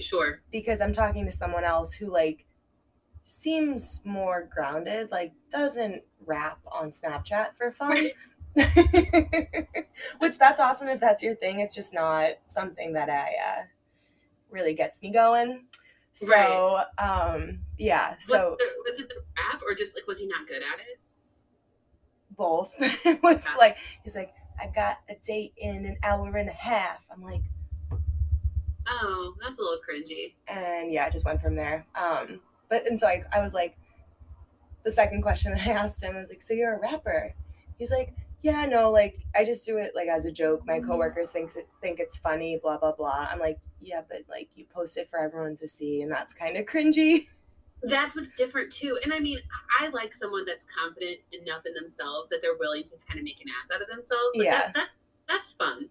[0.00, 0.40] Sure.
[0.50, 2.46] because I'm talking to someone else who like
[3.22, 8.08] seems more grounded, like doesn't rap on Snapchat for fun.
[10.18, 11.60] Which that's awesome if that's your thing.
[11.60, 13.62] It's just not something that I uh,
[14.50, 15.66] really gets me going.
[16.12, 20.26] So um yeah, so was, it, was it the rap or just like was he
[20.26, 20.98] not good at it?
[22.40, 22.74] Both.
[23.04, 27.06] it was like he's like, I got a date in an hour and a half.
[27.12, 27.42] I'm like,
[28.88, 30.34] Oh, that's a little cringy.
[30.48, 31.86] and yeah, I just went from there.
[31.94, 33.76] Um, but and so I, I was like,
[34.84, 37.34] the second question that I asked him was like, so you're a rapper?
[37.78, 40.62] He's like, yeah, no, like I just do it like as a joke.
[40.66, 43.28] My coworkers thinks it, think it's funny, blah blah blah.
[43.30, 46.56] I'm like, yeah, but like you post it for everyone to see, and that's kind
[46.56, 47.26] of cringy.
[47.82, 48.98] That's what's different too.
[49.02, 49.38] And I mean,
[49.80, 53.40] I like someone that's confident enough in themselves that they're willing to kind of make
[53.40, 54.36] an ass out of themselves.
[54.36, 54.58] Like, Yeah.
[54.66, 54.96] that, that's
[55.28, 55.88] that's fun.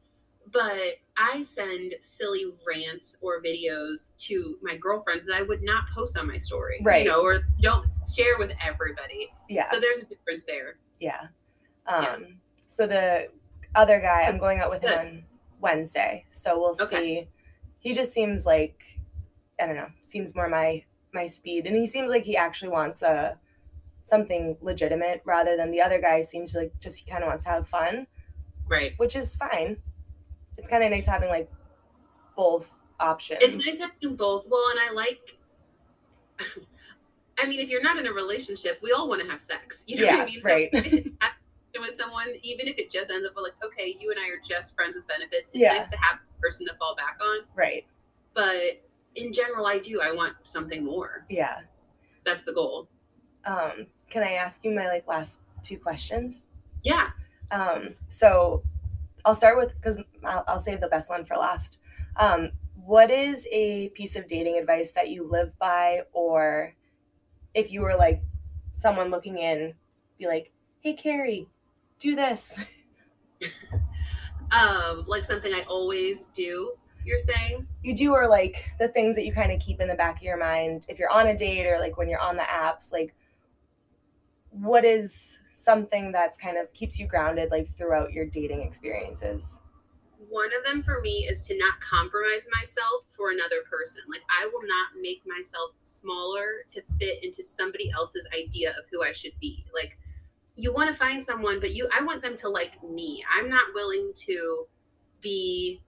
[0.51, 6.17] But I send silly rants or videos to my girlfriends that I would not post
[6.17, 7.03] on my story, Right.
[7.05, 7.85] You know, or don't
[8.15, 9.31] share with everybody.
[9.47, 10.77] Yeah, So there's a difference there.
[10.99, 11.27] yeah.
[11.87, 13.29] Um, so the
[13.75, 15.25] other guy, So- I'm going out with him on
[15.59, 16.85] Wednesday, so we'll Okay.
[17.21, 17.29] see.
[17.79, 18.83] He just seems like
[19.61, 20.83] I don't know, seems more my
[21.13, 23.37] my speed, and he seems like he actually wants a
[24.03, 27.49] something legitimate rather than the other guy seems like just he kind of wants to
[27.49, 28.07] have fun,
[28.67, 28.93] Right.
[28.97, 29.77] which is fine.
[30.57, 31.49] It's kind of nice having like
[32.35, 33.39] both options.
[33.41, 34.45] It's nice having both.
[34.47, 35.37] Well, and I like.
[37.37, 39.83] I mean, if you're not in a relationship, we all want to have sex.
[39.87, 40.41] You know what Yeah, I mean?
[40.43, 40.69] right.
[40.73, 41.31] So it's nice to have
[41.79, 44.75] with someone, even if it just ends up like, okay, you and I are just
[44.75, 45.47] friends with benefits.
[45.53, 45.73] It's Yeah.
[45.75, 47.45] nice to have a person to fall back on.
[47.55, 47.85] right.
[48.33, 48.81] But
[49.15, 50.01] in general, I do.
[50.01, 51.25] I want something more.
[51.29, 51.59] Yeah.
[52.25, 52.87] That's the goal.
[53.45, 56.45] Um, can I ask you my like last two questions?
[56.83, 57.09] Yeah.
[57.51, 58.63] Um, so
[59.25, 61.79] I'll start with because I'll, I'll save the best one for last.
[62.17, 62.51] Um,
[62.85, 66.75] what is a piece of dating advice that you live by, or
[67.53, 68.21] if you were like
[68.71, 69.73] someone looking in,
[70.17, 70.51] be like,
[70.81, 71.47] "Hey, Carrie,
[71.99, 72.59] do this."
[74.51, 76.73] Um, like something I always do.
[77.05, 77.67] You're saying?
[77.81, 80.23] You do, or like the things that you kind of keep in the back of
[80.23, 82.91] your mind if you're on a date, or like when you're on the apps.
[82.91, 83.15] Like,
[84.51, 89.59] what is something that's kind of keeps you grounded, like throughout your dating experiences?
[90.29, 94.03] One of them for me is to not compromise myself for another person.
[94.07, 99.03] Like I will not make myself smaller to fit into somebody else's idea of who
[99.03, 99.65] I should be.
[99.73, 99.97] Like
[100.55, 103.23] you want to find someone, but you I want them to like me.
[103.35, 104.67] I'm not willing to
[105.21, 105.81] be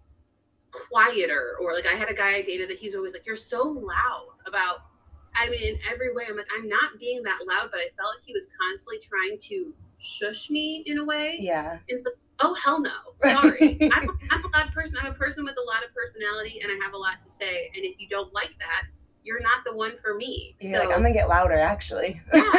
[0.72, 3.63] quieter or like I had a guy I dated that he's always like, You're so
[3.63, 4.78] loud about
[5.36, 6.24] I mean in every way.
[6.30, 9.39] I'm like, I'm not being that loud, but I felt like he was constantly trying
[9.49, 11.38] to shush me in a way.
[11.39, 13.78] Yeah, it's like, oh hell no, sorry.
[13.93, 14.99] I'm, I'm a loud person.
[15.01, 17.72] I'm a person with a lot of personality, and I have a lot to say.
[17.76, 18.88] And if you don't like that,
[19.24, 20.55] you're not the one for me.
[20.59, 22.22] you're so like, I'm gonna get louder, actually.
[22.34, 22.41] Yeah,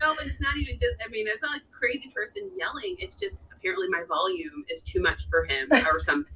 [0.00, 0.96] no, but it's not even just.
[1.04, 2.96] I mean, it's not like a crazy person yelling.
[2.98, 6.32] It's just apparently my volume is too much for him or something.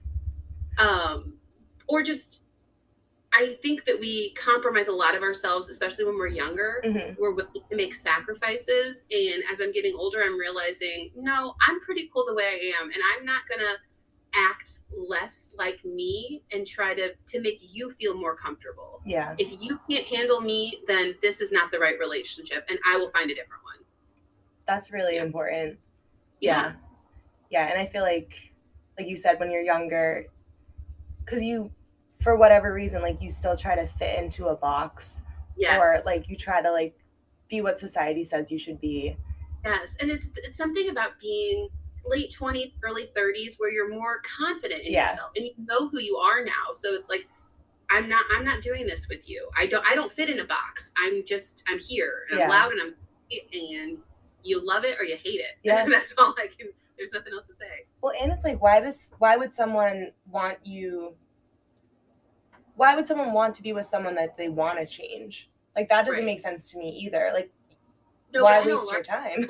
[0.78, 1.34] Um,
[1.88, 2.44] or just.
[3.30, 7.14] I think that we compromise a lot of ourselves, especially when we're younger Mhm.
[7.18, 9.04] we're willing to make sacrifices.
[9.10, 12.90] And as I'm getting older, I'm realizing, no, I'm pretty cool the way I am,
[12.90, 13.74] and I'm not gonna
[14.34, 19.00] act less like me and try to to make you feel more comfortable.
[19.06, 22.96] Yeah, If you can't handle me, then this is not the right relationship, and I
[22.98, 23.84] will find a different one.
[24.66, 25.22] that's really Yeah.
[25.24, 25.78] important.
[26.40, 26.72] Yeah.
[27.50, 28.52] yeah, and I feel like,
[28.98, 30.26] like you said, when you're younger,
[31.24, 31.70] because you,
[32.22, 35.22] for whatever reason, like you still try to fit into a box,
[35.56, 35.78] Yes.
[35.80, 36.94] or like you try to like
[37.48, 39.16] be what society says you should be.
[39.64, 41.70] yes, and it's it's something about being
[42.06, 45.10] late 20s, early 30s where you're more confident in Yeah.
[45.10, 46.72] yourself and you know who you are now.
[46.74, 47.28] So it's like
[47.90, 49.48] I'm not I'm not doing this with you.
[49.56, 50.92] I don't I don't fit in a box.
[50.96, 52.44] I'm just I'm here and Yeah.
[52.44, 52.94] I'm loud and I'm
[53.52, 53.98] and
[54.44, 55.56] you love it or you hate it.
[55.62, 55.86] Yeah.
[55.88, 56.68] That's all I can
[56.98, 57.86] there's nothing else to say.
[58.02, 61.14] Well, and it's like, why does why would someone want you?
[62.74, 65.48] Why would someone want to be with someone that they want to change?
[65.76, 66.26] Like that doesn't Right.
[66.26, 67.30] make sense to me either.
[67.32, 67.50] Like,
[68.32, 69.46] No, why but I know a waste your time?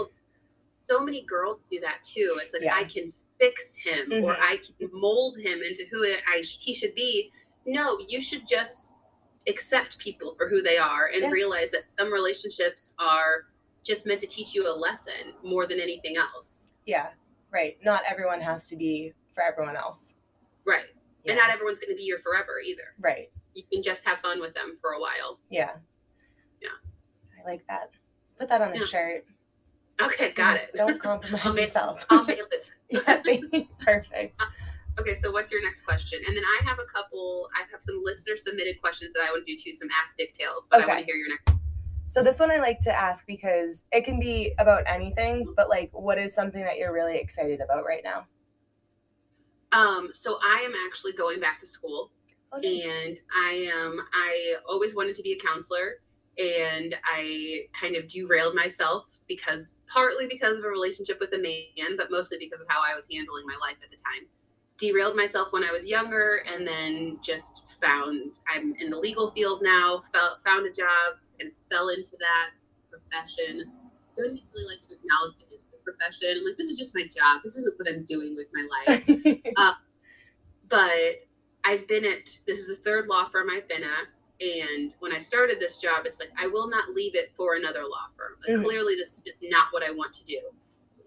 [0.88, 2.38] So many girls do that too.
[2.42, 2.74] It's like Yeah.
[2.74, 4.38] I can fix him or Mhm.
[4.40, 7.32] I can mold him into who I he should be.
[7.64, 8.92] No, you should just
[9.46, 11.30] accept people for who they are and Yeah.
[11.30, 13.44] realize that some relationships are
[13.84, 16.74] just meant to teach you a lesson more than anything else.
[16.84, 17.12] Yeah,
[17.50, 17.82] right.
[17.82, 20.14] Not everyone has to be for everyone else.
[20.64, 20.86] Right.
[21.24, 21.32] Yeah.
[21.32, 22.94] And not everyone's going to be your forever either.
[23.00, 23.30] right.
[23.54, 25.40] You can just have fun with them for a while.
[25.50, 25.78] Yeah.
[26.60, 26.68] Yeah.
[27.40, 27.90] I like that.
[28.38, 29.26] Put that on a shirt.
[30.00, 30.70] Okay, got it.
[30.74, 32.06] Don't compromise I'll yourself.
[32.10, 32.72] I'll mail it.
[32.90, 34.40] yeah, perfect.
[35.00, 36.18] Okay, so what's your next question?
[36.26, 39.46] And then I have a couple, I have some listener submitted questions that I want
[39.46, 41.52] to do too, some Ask Dick Tales, but I want to hear your next.
[42.08, 45.90] So this one I like to ask because it can be about anything, but like
[45.92, 48.26] what is something that you're really excited about right now?
[49.70, 52.10] Um, so I am actually going back to school
[52.52, 52.84] Oh, nice.
[52.84, 56.00] and I am, I always wanted to be a counselor
[56.38, 61.96] and I kind of derailed myself because partly because of a relationship with a man,
[61.96, 64.26] but mostly because of how I was handling my life at the time.
[64.78, 69.60] Derailed myself when I was younger and then just found I'm in the legal field
[69.62, 72.54] now, felt, found a job and fell into that
[72.88, 73.74] profession.
[74.16, 76.38] Don't even really like to acknowledge that this is a profession.
[76.38, 77.42] I'm like, this is just my job.
[77.42, 79.72] This isn't what I'm doing with my life uh,
[80.68, 81.26] but
[81.64, 84.06] I've been at this is the third law firm I've been at.
[84.40, 87.82] And when I started this job, it's like I will not leave it for another
[87.82, 88.36] law firm.
[88.46, 88.64] Like Mhm.
[88.64, 90.40] clearly this is not what I want to do.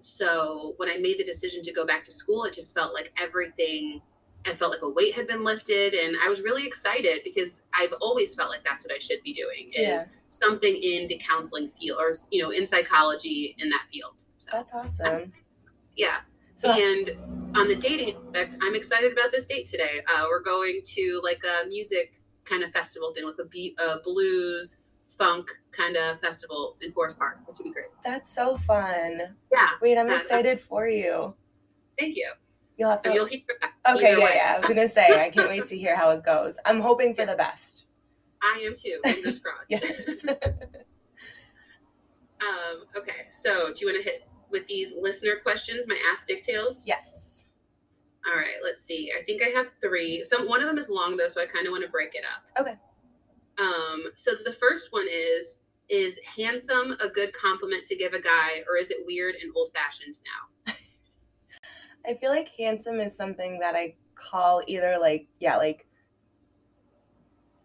[0.02, 3.12] So when I made the decision to go back to school, it just felt like
[3.18, 4.02] everything
[4.44, 7.94] I felt like a weight had been lifted and I was really excited because I've
[8.02, 10.06] always felt like that's what I should be doing is Yeah.
[10.30, 14.16] something in the counseling field or you know in psychology in that field.
[14.40, 15.32] So That's awesome.
[15.96, 16.22] yeah.
[16.56, 17.12] So and
[17.56, 20.02] on the dating aspect, I'm excited about this date today.
[20.12, 22.14] Uh, we're going to like a music
[22.46, 24.80] kind of festival thing, like a, be- a blues
[25.18, 27.86] funk kind of festival in Forest Park, which would be great.
[28.04, 29.22] that's so fun.
[29.52, 31.34] Yeah, Wait, I'm Uh, excited for you.
[32.00, 32.32] thank you.
[32.78, 33.42] You'll have So to you'll hear
[33.88, 34.32] Okay, yeah, way.
[34.36, 34.54] yeah.
[34.56, 36.58] I was gonna say I can't wait to hear how it goes.
[36.66, 37.86] I'm hoping for the best.
[38.42, 39.00] I am too.
[39.04, 39.66] Fingers crossed.
[39.70, 40.26] Yes.
[42.42, 46.44] um, okay, so do you want to hit with these listener questions, my Ask Dick
[46.44, 46.86] Tales?
[46.88, 47.41] yes.
[48.28, 49.12] All right, let's see.
[49.20, 50.24] I think I have three.
[50.26, 52.24] Some one of them is long though, so I kind of want to break it
[52.24, 52.62] up.
[52.62, 52.76] Okay.
[53.58, 55.58] Um, so the first one is
[55.90, 59.72] is handsome a good compliment to give a guy, or is it weird and old
[59.74, 60.16] fashioned
[60.68, 60.74] now?
[62.10, 65.88] I feel like handsome is something that I call either like yeah, like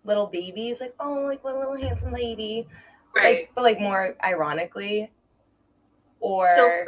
[0.05, 2.67] little babies, like oh, like what a little handsome baby,
[3.15, 3.25] Right.
[3.41, 5.11] like but like more ironically,
[6.21, 6.85] or So-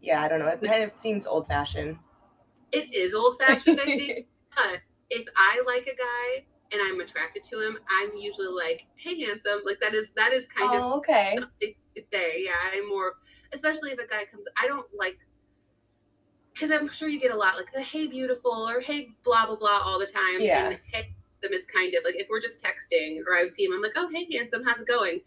[0.00, 0.48] yeah, I don't know.
[0.48, 1.98] It kind of seems old fashioned.
[2.74, 4.26] It is old fashioned, I think.
[4.56, 9.20] But if I like a guy and I'm attracted to him, I'm usually like, "Hey,
[9.20, 11.34] handsome!" Like that is that is kind of oh, okay.
[11.36, 11.74] something
[12.12, 12.44] say.
[12.44, 13.12] Yeah, I'm more,
[13.52, 14.46] especially if a guy comes.
[14.60, 15.18] I don't like
[16.52, 19.56] because I'm sure you get a lot like the "Hey, beautiful" or "Hey, blah blah
[19.56, 20.40] blah" all the time.
[20.40, 20.70] Yeah.
[20.70, 23.72] And "Hey, them is kind of like if we're just texting or I see him,
[23.74, 25.20] I'm like, "Oh, hey, handsome, how's it going?"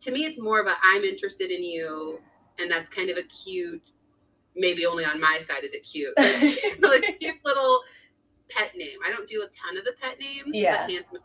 [0.00, 2.20] To me, it's more of a I'm interested in you,
[2.58, 3.82] and that's kind of a cute.
[4.56, 6.12] Maybe only on my side is it cute.
[6.82, 7.80] like cute little
[8.48, 8.98] pet name.
[9.06, 10.50] I don't do a ton of the pet names.
[10.52, 10.86] Yeah.
[10.86, 11.18] But handsome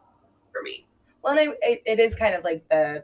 [0.51, 0.85] for me.
[1.23, 3.03] Well, and I, it, it is kind of like the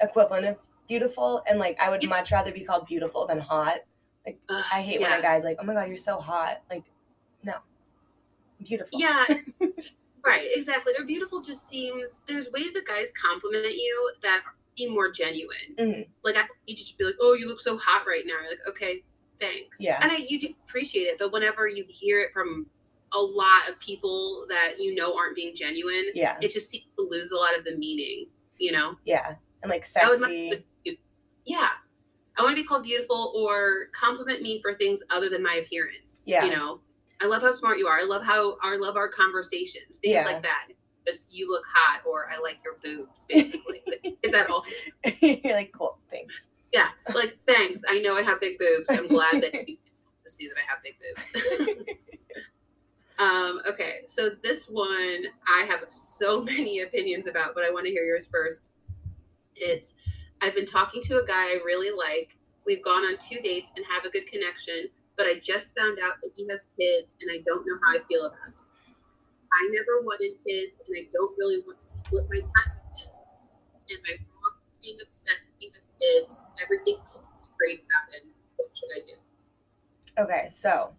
[0.00, 2.08] equivalent of beautiful, and like I would Yeah.
[2.10, 3.78] much rather be called beautiful than hot.
[4.26, 6.84] Ugh, I hate when a guy's like, "Oh my god, you're so hot." Like,
[7.44, 7.54] no,
[8.62, 8.98] beautiful.
[8.98, 9.24] Yeah,
[10.24, 10.92] right, exactly.
[10.98, 14.42] Or beautiful just seems there's ways that guys compliment you that
[14.76, 15.74] seem more genuine.
[15.78, 16.06] Mhm.
[16.22, 18.50] Like I need you to be like, "Oh, you look so hot right now." You're
[18.50, 19.02] like, "Okay,
[19.40, 19.98] thanks." Yeah.
[20.02, 22.66] and I you do appreciate it, but whenever you hear it from
[23.12, 27.02] a lot of people that you know aren't being genuine, yeah, it just seems to
[27.02, 28.26] lose a lot of the meaning.
[28.58, 28.96] You know.
[29.04, 30.64] yeah, and like sexy.
[31.44, 31.68] yeah.
[32.38, 36.24] I want to be called beautiful or compliment me for things other than my appearance.
[36.26, 36.44] Yeah.
[36.44, 36.80] You know,
[37.22, 37.98] I love how smart you are.
[37.98, 40.24] I love how I love our conversations, things Yeah.
[40.24, 40.68] like that.
[41.06, 43.82] Just you look hot or I like your boobs, basically.
[44.22, 44.64] Is that all?
[45.20, 46.50] you're like, cool, thanks.
[46.72, 46.88] Yeah.
[47.14, 47.82] Like, thanks.
[47.88, 48.86] I know I have big boobs.
[48.90, 49.76] I'm glad that you
[50.26, 51.88] to see that I have big boobs.
[53.18, 54.00] um, okay.
[54.06, 58.28] So this one I have so many opinions about, but I want to hear yours
[58.30, 58.70] first.
[59.54, 59.94] It's
[60.42, 62.36] I've been talking to a guy I really like.
[62.66, 66.16] We've gone on two dates and have a good connection, but I just found out
[66.22, 68.65] that he has kids and I don't know how I feel about it.
[69.56, 73.10] I never wanted kids and I don't really want to split my time with him.
[73.90, 76.44] Am I wrong being upset he kids?
[76.62, 78.34] Everything else is great about him.
[78.56, 80.22] What should I do?
[80.22, 80.94] Okay, so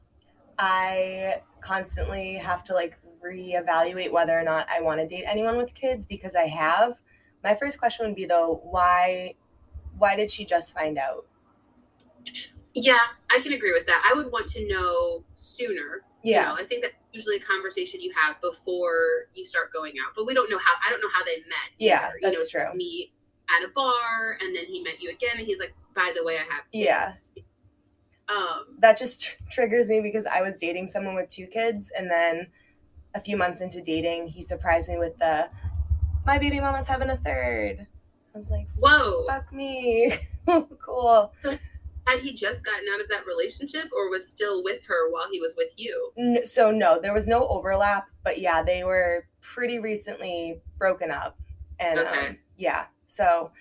[0.57, 5.73] I constantly have to like reevaluate whether or not I want to date anyone with
[5.73, 6.99] kids because I have.
[7.43, 9.35] My first question would be though, why
[9.97, 11.25] why did she just find out?
[12.73, 12.99] Yeah,
[13.31, 14.07] I can agree with that.
[14.09, 16.03] I would want to know sooner.
[16.23, 16.41] Yeah.
[16.41, 20.13] You know, I think that's usually a conversation you have before you start going out.
[20.15, 21.71] But we don't know how I don't know how they met.
[21.79, 22.13] Yeah, either.
[22.21, 22.77] that's you know, true.
[22.77, 23.11] Meet
[23.49, 26.35] at a bar and then he met you again and he's like, by the way,
[26.35, 27.31] I have kids.
[27.35, 27.43] Yeah.
[28.29, 32.11] Um, that just tr- triggers me because I was dating someone with two kids, and
[32.11, 32.47] then
[33.15, 35.49] a few months into dating, he surprised me with the
[36.25, 37.87] my baby mama's having a third.
[38.35, 39.25] I was like, whoa.
[39.27, 40.13] fuck me.
[40.79, 41.33] cool.
[42.07, 45.39] Had he just gotten out of that relationship or was still with her while he
[45.41, 46.41] was with you?
[46.45, 51.37] So no, there was no overlap, but yeah, they were pretty recently broken up,
[51.79, 52.27] and Okay.
[52.27, 53.51] um, yeah, so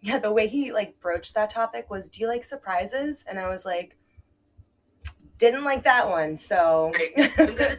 [0.00, 3.48] yeah, the way he like broached that topic was, "Do you like surprises?" And I
[3.48, 3.96] was like,
[5.38, 6.36] didn't like that one.
[6.36, 7.30] So Right.
[7.38, 7.76] I'm gonna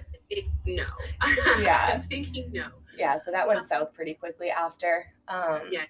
[0.66, 0.84] no.
[1.59, 1.91] Yeah.
[1.93, 2.68] I'm thinking no.
[2.97, 5.05] yeah, so that went south pretty quickly after.
[5.28, 5.84] Um, Yeah.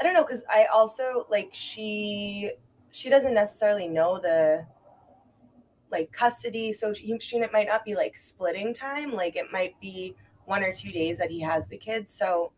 [0.00, 2.50] I don't know because I also like she
[2.92, 4.66] she doesn't necessarily know the
[5.90, 9.12] like custody, so she, she might not be like splitting time.
[9.12, 10.14] Like it might be
[10.44, 12.10] one or two days that he has the kids.
[12.12, 12.52] So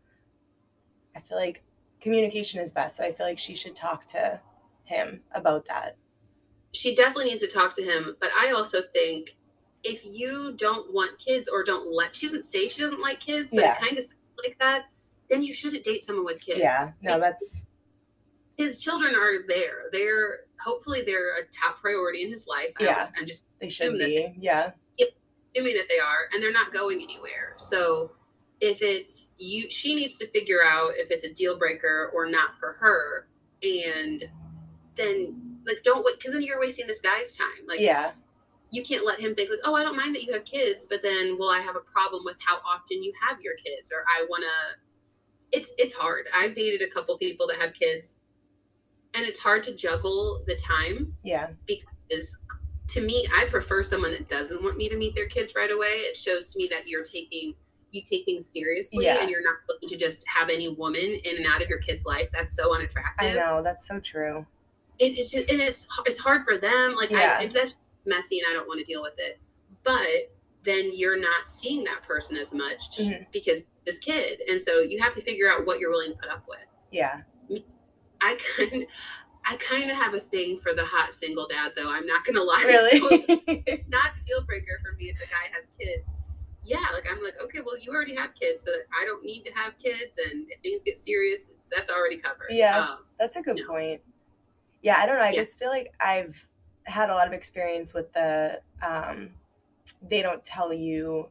[1.15, 1.63] I feel like
[1.99, 2.97] communication is best.
[2.97, 4.39] So I feel like she should talk to
[4.83, 5.97] him about that.
[6.73, 9.35] She definitely needs to talk to him, but I also think
[9.83, 13.51] if you don't want kids or don't let she doesn't say she doesn't like kids,
[13.51, 13.75] but Yeah.
[13.75, 14.05] it kind of
[14.43, 14.85] like that,
[15.29, 16.59] then you shouldn't date someone with kids.
[16.59, 17.67] Yeah, no, that's
[18.57, 19.89] his children are there.
[19.91, 22.69] They're hopefully they're a top priority in his life.
[22.79, 23.09] Yeah.
[23.17, 24.33] I'm just they should be.
[24.37, 24.71] Yeah,
[25.55, 27.53] assuming that they are, and they're not going anywhere.
[27.57, 28.11] So
[28.61, 32.57] if it's you, she needs to figure out if it's a deal breaker or not
[32.59, 33.27] for her,
[33.63, 34.23] and
[34.97, 37.67] then like don't wait because then you're wasting this guy's time.
[37.67, 38.11] Like yeah,
[38.71, 41.01] you can't let him think like, oh, I don't mind that you have kids, but
[41.01, 44.25] then will I have a problem with how often you have your kids, or I
[44.29, 45.57] want to.
[45.57, 46.25] It's it's hard.
[46.35, 48.17] I've dated a couple people that have kids,
[49.15, 52.37] and it's hard to juggle the time yeah, Because
[52.87, 55.87] to me i prefer someone that doesn't want me to meet their kids right away
[56.09, 57.55] it shows to me that you're taking
[57.91, 59.21] you take things seriously Yeah.
[59.21, 62.05] and you're not looking to just have any woman in and out of your kid's
[62.05, 63.31] life that's so unattractive.
[63.31, 64.45] I know that's so true.
[64.99, 67.37] it, it's just and it's it's hard for them like Yeah.
[67.39, 69.39] I, it's that's messy and i don't want to deal with it
[69.83, 70.31] but
[70.63, 73.25] then you're not seeing that person as much Mhm.
[73.31, 76.29] because this kid and so you have to figure out what you're willing to put
[76.29, 76.59] up with
[76.91, 77.21] Yeah,
[78.25, 78.85] i kind
[79.47, 81.91] I kind of have a thing for the hot single dad, though.
[81.91, 82.63] I'm not gonna lie.
[82.65, 82.99] really.
[83.67, 86.09] it's not a deal breaker for me if the guy has kids.
[86.63, 89.51] Yeah, like I'm like, okay, well, you already have kids, so I don't need to
[89.51, 92.47] have kids, and if things get serious, that's already covered.
[92.49, 92.79] Yeah.
[92.79, 93.67] Um, That's a good No.
[93.67, 94.01] point.
[94.81, 95.23] Yeah, I don't know.
[95.23, 95.41] I Yeah.
[95.41, 96.49] just feel like I've
[96.85, 99.29] had a lot of experience with the um
[100.01, 101.29] they don't tell you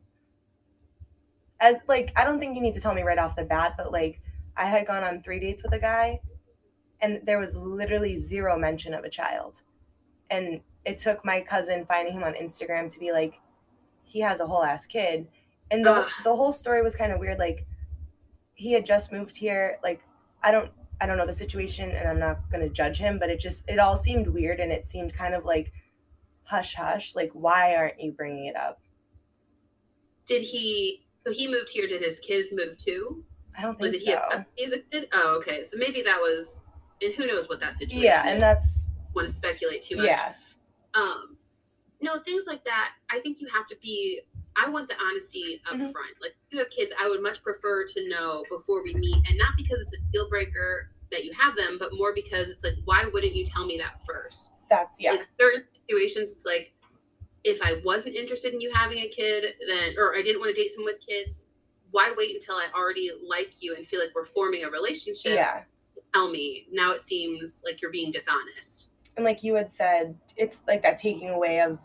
[1.61, 3.91] as like I don't think you need to tell me right off the bat, but
[3.91, 4.21] like
[4.57, 6.21] I had gone on 3 dates with a guy
[7.01, 9.63] and there was literally zero mention of a child.
[10.31, 13.41] And it took my cousin finding him on Instagram to be like
[14.03, 15.27] he has a whole ass kid.
[15.71, 16.11] And the Ugh.
[16.23, 17.67] the whole story was kind of weird like
[18.55, 20.03] he had just moved here like
[20.43, 20.71] I don't
[21.01, 23.69] I don't know the situation and I'm not going to judge him, but it just
[23.69, 25.73] it all seemed weird and it seemed kind of like
[26.45, 28.81] hush hush like why aren't you bringing it up?
[30.27, 31.05] did he?
[31.27, 31.87] So he moved here.
[31.87, 33.25] Did his kid move too?
[33.57, 34.21] I don't think did he so.
[34.33, 34.45] of?
[35.13, 35.63] Oh, okay.
[35.63, 36.64] So maybe that was.
[37.05, 38.33] And who knows what that situation Yeah, is.
[38.33, 40.07] and that's want to speculate too much.
[40.07, 40.33] yeah.
[40.95, 41.37] um
[42.01, 44.21] no things like that i think you have to be
[44.57, 45.93] i want the honesty up Mhm.
[45.93, 49.15] front like if you have kids i would much prefer to know before we meet
[49.29, 52.65] and not because it's a deal breaker that you have them but more because it's
[52.65, 55.13] like why wouldn't you tell me that first That's yeah.
[55.13, 56.73] like certain situations it's like
[57.45, 60.61] if i wasn't interested in you having a kid then or i didn't want to
[60.61, 61.51] date someone with kids
[61.93, 65.63] why wait until i already like you and feel like we're forming a relationship Yeah.
[66.15, 70.63] Tell me now it seems like you're being dishonest And like you had said, it's
[70.67, 71.79] like that taking away of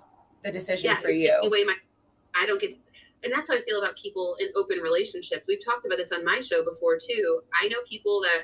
[0.44, 1.76] the decision for you're away my
[2.40, 2.74] I don't get
[3.24, 5.44] and that's how I feel about people in open relationships.
[5.46, 7.42] We've talked about this on my show before too.
[7.62, 8.44] I know people that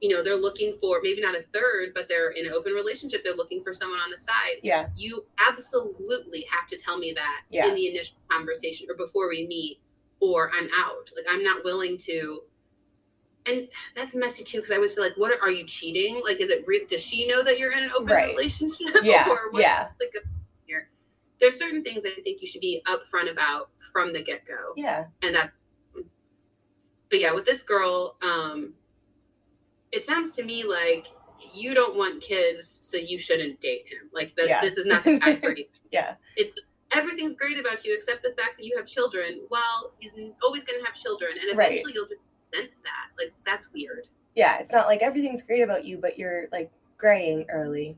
[0.00, 3.24] you know, they're looking for maybe not a third, but they're in an open relationship,
[3.24, 4.60] they're looking for someone on the side.
[4.62, 4.88] Yeah.
[4.96, 7.66] You absolutely have to tell me that Yeah.
[7.66, 9.80] in the initial conversation or before we meet
[10.20, 11.10] or I'm out.
[11.16, 12.42] Like I'm not willing to
[13.48, 16.20] and that's messy too because I always feel like, what are, are you cheating?
[16.24, 18.28] Like, is it re- does she know that you're in an open Right.
[18.36, 18.88] relationship?
[19.02, 19.28] Yeah.
[19.28, 19.88] or what, Yeah.
[20.00, 20.12] like
[20.66, 20.88] here.
[21.40, 25.06] There's certain things I think you should be upfront about from the get go, Yeah.
[25.22, 25.52] and that.
[27.10, 28.74] But yeah, with this girl, um,
[29.92, 31.06] it sounds to me like
[31.54, 34.10] you don't want kids, so you shouldn't date him.
[34.12, 34.60] Like that, Yeah.
[34.60, 35.64] this is not the time for you.
[35.90, 36.16] Yeah.
[36.36, 36.54] It's
[36.92, 39.40] everything's great about you except the fact that you have children.
[39.50, 41.70] Well, he's always going to have children, and Right.
[41.70, 42.20] eventually you'll just
[42.52, 43.08] that.
[43.18, 44.58] Like that's weird, Yeah.
[44.58, 47.96] It's not like everything's great about you, but you're like graying early.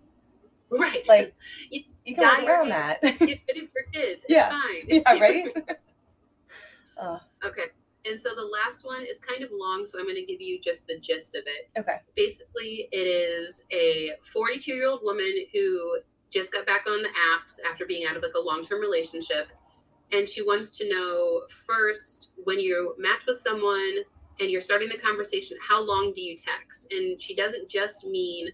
[0.71, 1.07] right?
[1.09, 1.35] Like
[1.71, 3.01] You you can work around that.
[3.03, 4.23] get for kids.
[4.23, 4.49] It's Yeah.
[4.49, 4.83] fine.
[4.89, 5.57] yeah, right?
[6.99, 7.65] uh, Okay.
[8.07, 10.59] And so the last one is kind of long, so I'm going to give you
[10.65, 11.79] just the gist of it.
[11.79, 11.97] okay.
[12.17, 15.99] Basically, it is a 42 year old woman who
[16.31, 19.49] just got back on the apps after being out of like a long term relationship.
[20.13, 23.99] And she wants to know first, when you match with someone
[24.41, 26.87] and you're starting the conversation, how long do you text?
[26.91, 28.49] And she doesn't just mean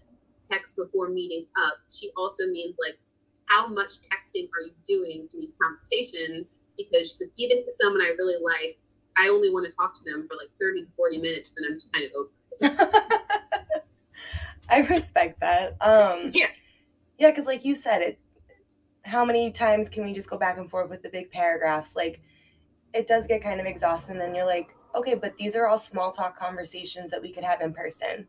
[0.49, 2.97] text before meeting up, she also means like,
[3.45, 6.63] how much texting are you doing in these conversations?
[6.77, 8.77] Because even if someone I really like,
[9.17, 11.77] I only want to talk to them for like 30 to 40 minutes, then I'm
[11.77, 13.01] just kind of over.
[14.69, 15.77] I respect that.
[15.81, 16.47] Um, yeah.
[17.17, 18.19] Yeah, because like you said, it.
[19.05, 21.95] How many times can we just go back and forth with the big paragraphs?
[21.95, 22.21] Like,
[22.93, 24.15] it does get kind of exhausting.
[24.15, 27.43] And then you're like, okay, but these are all small talk conversations that we could
[27.43, 28.27] have in person.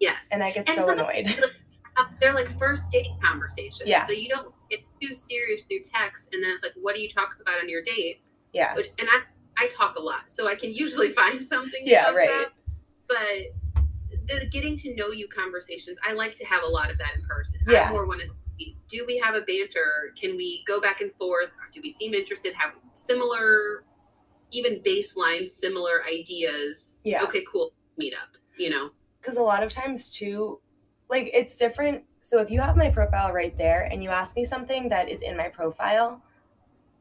[0.00, 0.28] Yes.
[0.32, 1.28] And I get And so annoyed.
[2.20, 3.88] They're like first date conversations.
[3.88, 4.06] Yeah.
[4.06, 7.10] So you don't get too serious through text, and then it's like, what do you
[7.12, 8.22] talk about on your date?
[8.52, 8.74] yeah.
[8.74, 11.84] Which, and I, I talk a lot, so I can usually find something.
[11.84, 12.28] To Yeah, right.
[12.28, 12.52] About.
[13.08, 13.82] But
[14.28, 17.22] the getting to know you conversations, I like to have a lot of that in
[17.22, 17.60] person.
[17.66, 17.88] Yeah.
[17.88, 20.14] I more want to see, do we have a banter?
[20.20, 21.50] Can we go back and forth?
[21.72, 22.54] Do we seem interested?
[22.54, 23.84] Have similar,
[24.52, 26.98] even baseline, similar ideas?
[27.04, 27.22] Yeah.
[27.24, 27.72] Okay, cool.
[27.96, 28.36] Meet up.
[28.58, 28.90] You know.
[29.20, 30.60] because a lot of times too
[31.08, 34.44] like it's different so if you have my profile right there and you ask me
[34.44, 36.22] something that is in my profile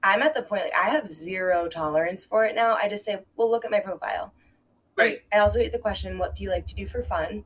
[0.02, 3.20] i'm at the point like i have zero tolerance for it now i just say
[3.36, 4.34] well look at my profile
[4.97, 5.18] Right.
[5.34, 7.43] i also hate the question what do you like to do for fun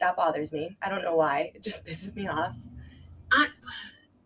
[0.00, 2.56] that bothers me i don't know why it just pisses me off
[3.30, 3.48] I,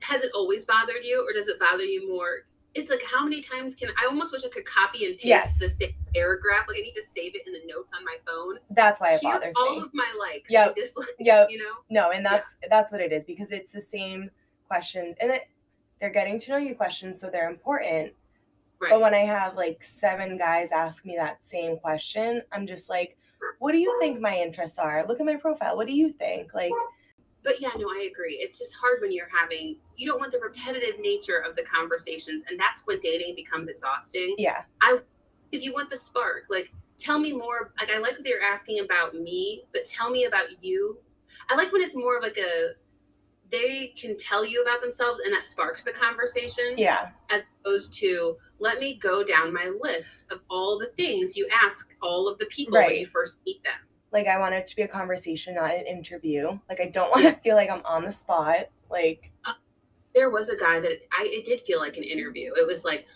[0.01, 2.30] has it always bothered you or does it bother you more
[2.78, 5.58] it's like how many times can i almost wish i could copy and paste Yes.
[5.58, 8.58] the same paragraph like i need to save it in the notes on my phone
[8.70, 11.48] that's why it Here bothers all me of my likes yeah, dislikes Yep.
[11.50, 14.30] you know no and that's that's what it is because it's the same
[14.68, 15.42] questions and it,
[16.00, 18.12] they're getting to know you questions so they're important
[18.80, 22.90] right But when I have like seven guys ask me that same question, I'm just
[22.90, 23.16] like,
[23.58, 25.02] what do you think my interests are?
[25.06, 25.76] Look at my profile.
[25.76, 26.52] What do you think?
[26.52, 26.72] Like,
[27.47, 30.38] but yeah no i agree it's just hard when you're having you don't want the
[30.38, 34.99] repetitive nature of the conversations and that's when dating becomes exhausting yeah, I,
[35.51, 36.44] because you want the spark.
[36.49, 37.72] Like, tell me more.
[37.78, 40.99] Like, I like that you're asking about me, but tell me about you.
[41.49, 42.70] I like when it's more of like a
[43.49, 48.36] they can tell you about themselves and that sparks the conversation yeah, as opposed to
[48.59, 52.47] let me go down my list of all the things you ask all of the
[52.47, 53.74] people when you first meet them.
[54.12, 56.59] Like I want it to be a conversation, not an interview.
[56.68, 58.66] Like, I don't want to feel like I'm on the spot.
[58.90, 59.54] Like, uh,
[60.14, 62.52] There was a guy that I it did feel like an interview.
[62.57, 63.07] It was like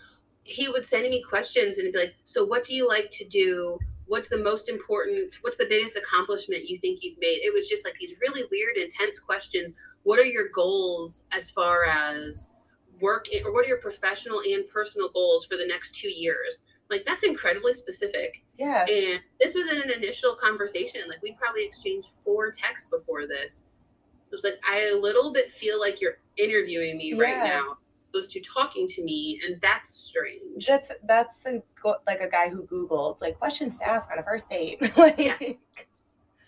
[0.42, 3.78] he would send me questions and be like, "So what do you like to do?
[4.06, 5.34] What's the most important?
[5.42, 8.76] What's the biggest accomplishment you think you've made?" It was just like these really weird,
[8.76, 9.74] intense questions.
[10.02, 12.50] What are your goals as far as
[13.00, 16.62] work, or what are your professional and personal goals for the next two years?
[16.90, 18.42] Like that's incredibly specific.
[18.58, 21.02] yeah, And this was in an initial conversation.
[21.08, 23.66] Like we probably exchanged four texts before this.
[24.30, 27.76] It was like I a little bit feel like you're interviewing me right now,
[28.12, 30.66] opposed to talking to me, and that's strange.
[30.66, 31.62] that's that's a,
[32.06, 34.80] like a guy who Googled like questions to ask on a first date.
[34.96, 35.36] like, Yeah.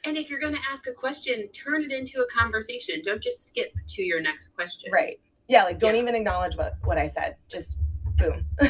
[0.05, 3.01] and if you're going to ask a question, turn it into a conversation.
[3.05, 4.93] Don't just skip to your next question.
[4.93, 5.19] right.
[5.49, 6.03] Yeah, like don't Yeah.
[6.03, 7.37] even acknowledge what what I said.
[7.49, 7.79] Just
[8.17, 8.45] boom.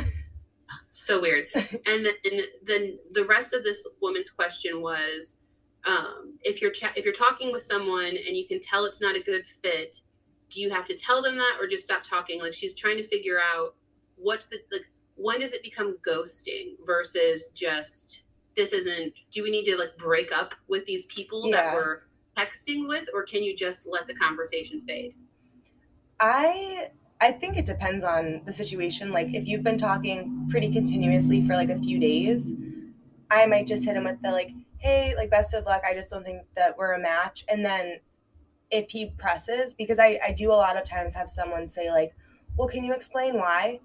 [0.90, 1.46] So weird.
[1.54, 5.38] and then then the rest of this woman's question was,
[5.84, 9.16] um, if you're cha- if you're talking with someone and you can tell it's not
[9.16, 10.00] a good fit,
[10.50, 12.40] do you have to tell them that or just stop talking?
[12.40, 13.74] Like she's trying to figure out
[14.16, 18.24] what's the like when does it become ghosting versus just
[18.56, 21.56] this isn't do we need to like break up with these people Yeah.
[21.56, 22.00] that we're
[22.36, 25.14] texting with or can you just let the conversation fade?
[26.20, 26.90] I
[27.22, 29.12] I think it depends on the situation.
[29.12, 32.52] Like if you've been talking pretty continuously for like a few days,
[33.30, 35.82] I might just hit him with the like, "Hey, like best of luck.
[35.88, 38.00] I just don't think that we're a match." And then
[38.72, 42.12] if he presses, because I I do a lot of times have someone say like,
[42.56, 43.78] "Well, can you explain why?"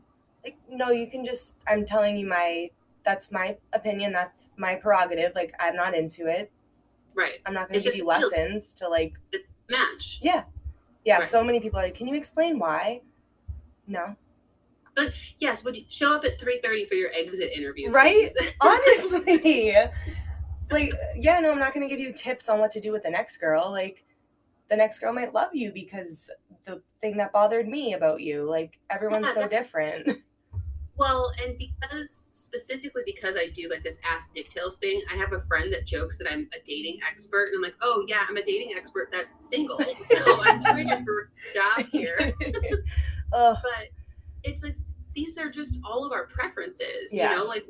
[0.43, 2.71] Like, no, you can just I'm telling you my
[3.03, 5.35] that's my opinion, that's my prerogative.
[5.35, 6.51] Like I'm not into it.
[7.13, 7.35] Right.
[7.45, 9.13] I'm not going to give you lessons to like
[9.69, 10.19] Match.
[10.23, 10.43] yeah.
[11.05, 11.25] Yeah, Right.
[11.27, 13.01] so many people are like, "Can you explain why?"
[13.87, 14.15] No.
[14.95, 17.91] But yes, would you show up at 3:30 for your exit interview?
[17.91, 18.29] Right?
[18.61, 19.73] honestly
[20.71, 23.03] like yeah no i'm not going to give you tips on what to do with
[23.03, 24.03] the next girl like
[24.69, 26.29] the next girl might love you because
[26.65, 30.07] the thing that bothered me about you like everyone's Yeah, so different
[30.97, 35.41] Well, and because specifically because I do like this ask DickTales thing, I have a
[35.41, 38.43] friend that jokes that I'm a dating expert, and I'm like, oh yeah, I'm a
[38.43, 41.03] dating expert that's single, so I'm doing a
[41.53, 42.33] job here.
[43.31, 43.89] But
[44.43, 44.75] it's like
[45.13, 47.31] these are just all of our preferences, Yeah.
[47.31, 47.63] you know, like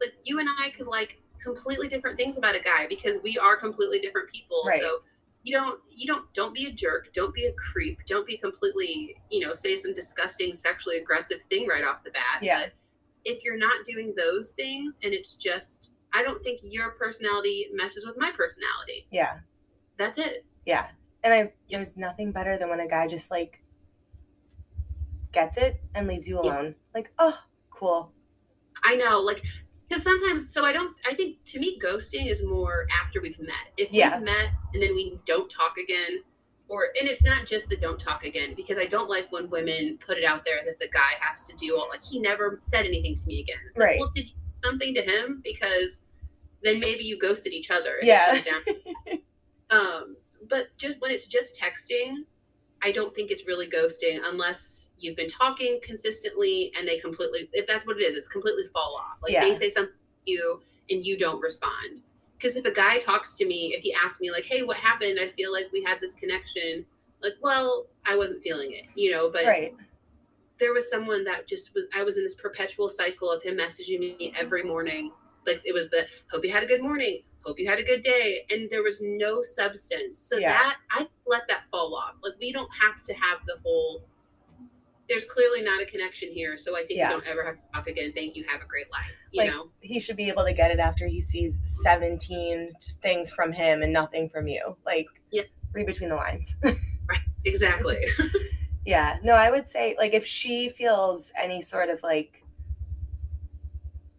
[0.00, 3.56] like you and I could like completely different things about a guy because we are
[3.56, 4.62] completely different people.
[4.66, 4.80] Right.
[4.80, 4.98] So
[5.42, 9.16] you don't you don't don't be a jerk don't be a creep don't be completely
[9.30, 12.60] you know say some disgusting sexually aggressive thing right off the bat Yeah.
[12.60, 12.72] but
[13.24, 18.04] if you're not doing those things and it's just i don't think your personality meshes
[18.06, 19.38] with my personality Yeah.
[19.96, 20.88] that's it Yeah.
[21.22, 23.62] And I there's nothing better than when a guy just like
[25.32, 26.50] gets it and leaves you Yeah.
[26.50, 26.74] alone.
[26.94, 27.38] Like, oh,
[27.70, 28.12] cool.
[28.82, 29.42] i know like
[29.90, 33.66] because sometimes so i don't i think to me ghosting is more after we've met
[33.76, 34.16] if Yeah.
[34.16, 36.22] we've met and then we don't talk again
[36.68, 39.98] or and it's not just the don't talk again because i don't like when women
[40.06, 42.86] put it out there that the guy has to do all like he never said
[42.86, 43.90] anything to me again it's Right.
[43.92, 44.26] like well did
[44.64, 46.04] something to him because
[46.62, 48.38] then maybe you ghosted each other Yeah.
[49.70, 50.16] um
[50.48, 52.24] but just when it's just texting
[52.82, 57.66] i don't think it's really ghosting unless you've been talking consistently and they completely if
[57.66, 59.18] that's what it is it's completely fall off.
[59.22, 59.40] Like Yeah.
[59.40, 59.94] they say something
[60.26, 62.02] to you and you don't respond.
[62.36, 65.18] Because if a guy talks to me if he asks me like hey what happened?
[65.20, 66.84] I feel like we had this connection.
[67.22, 69.74] Like well i wasn't feeling it you know but right.
[70.58, 74.00] there was someone that just was i was in this perpetual cycle of him messaging
[74.00, 75.12] me every morning.
[75.46, 78.02] Like it was the hope you had a good morning hope you had a good
[78.02, 80.52] day and there was no substance so Yeah.
[80.52, 84.02] that i let that fall off like we don't have to have the whole
[85.08, 87.08] there's clearly not a connection here so i think Yeah.
[87.08, 89.50] we don't ever have to talk again thank you have a great life you Like-
[89.50, 92.72] know He should be able to get it after he sees 17
[93.02, 94.76] things from him and nothing from you.
[94.84, 95.42] Like, Yeah.
[95.72, 96.54] read between the lines.
[97.08, 97.96] right exactly
[98.84, 99.18] yeah.
[99.22, 102.39] No, I would say, like, if she feels any sort of like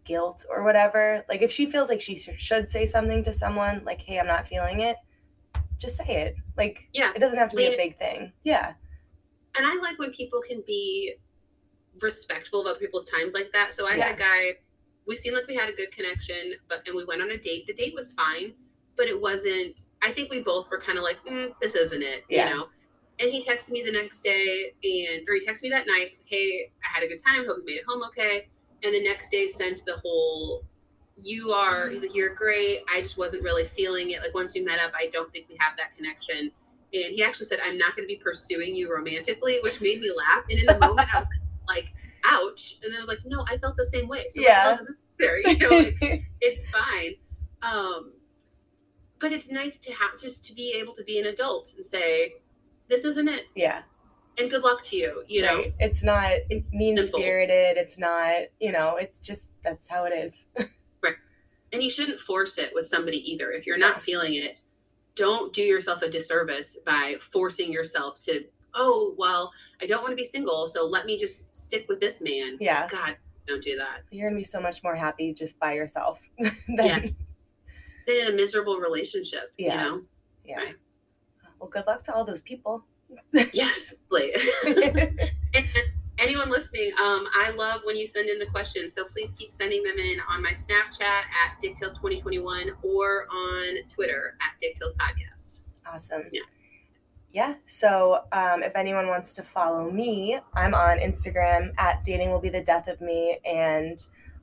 [0.04, 4.00] guilt or whatever, like, if she feels like she should say something to someone, like,
[4.00, 4.96] hey, I'm not feeling it,
[5.78, 6.36] just say it.
[6.56, 8.32] Like, yeah it doesn't have to be a big thing.
[8.44, 8.74] Yeah.
[9.56, 11.14] and I like when people can be
[12.00, 13.74] respectful of other people's times like that.
[13.74, 14.06] So I Yeah.
[14.08, 14.50] had a guy,
[15.06, 17.66] we seemed like we had a good connection, but and we went on a date.
[17.66, 18.54] The date was fine,
[18.96, 19.84] but it wasn't.
[20.02, 22.48] I think we both were kind of like, mm, this isn't it, Yeah.
[22.48, 22.66] you know.
[23.20, 26.16] And he texted me the next day, and or he texted me that night.
[26.18, 27.46] like, hey, I had a good time.
[27.46, 28.48] Hope you made it home okay.
[28.84, 30.64] And the next day sent the whole,
[31.16, 31.88] you are.
[31.88, 32.80] He's like, you're great.
[32.92, 34.20] I just wasn't really feeling it.
[34.20, 36.50] Like once we met up, I don't think we have that connection.
[36.94, 40.10] And he actually said, I'm not going to be pursuing you romantically, which made me
[40.16, 40.44] laugh.
[40.50, 41.28] And in the moment, I was
[41.68, 41.92] like,
[42.24, 42.78] ouch.
[42.82, 44.26] And then I was like, no, I felt the same way.
[44.30, 44.76] So Yeah.
[44.78, 45.38] is there?
[45.40, 45.96] You know, like,
[46.40, 47.14] it's fine.
[47.62, 48.12] Um,
[49.20, 52.32] but it's nice to have just to be able to be an adult and say,
[52.88, 53.44] this isn't it.
[53.54, 53.82] yeah.
[54.38, 55.56] And good luck to you, you know?
[55.58, 55.74] right.
[55.78, 56.30] It's not
[56.72, 57.76] mean spirited.
[57.76, 60.48] It's not, you know, it's just, that's how it is.
[61.02, 61.14] right
[61.72, 63.50] And you shouldn't force it with somebody either.
[63.50, 64.00] If you're not No.
[64.02, 64.62] feeling it,
[65.16, 68.44] don't do yourself a disservice by forcing yourself to,
[68.74, 69.52] oh, well,
[69.82, 72.56] I don't want to be single, so let me just stick with this man.
[72.58, 72.88] yeah.
[72.90, 74.00] God, don't do that.
[74.10, 76.98] You're going to be so much more happy just by yourself than, Yeah.
[78.06, 79.72] Then in a miserable relationship, Yeah.
[79.72, 80.02] you know?
[80.46, 80.56] yeah.
[80.56, 80.74] Right.
[81.60, 82.84] Well, good luck to all those people.
[83.52, 84.36] Yes, please.
[84.66, 84.76] and,
[85.54, 85.66] and
[86.18, 88.94] anyone listening, um, I love when you send in the questions.
[88.94, 94.60] So please keep sending them in on my Snapchat at DickTales2021 or on Twitter at
[94.62, 95.64] DickTales Podcast.
[95.86, 96.24] awesome.
[96.30, 96.42] Yeah.
[97.32, 97.54] Yeah.
[97.66, 102.50] So um, if anyone wants to follow me, I'm on Instagram at dating will be
[102.50, 103.98] the death of me and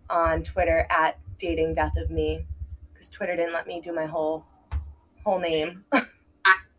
[0.09, 2.45] on Twitter at dating death of me
[2.91, 4.43] because Twitter didn't let me do my whole
[5.23, 5.85] whole name.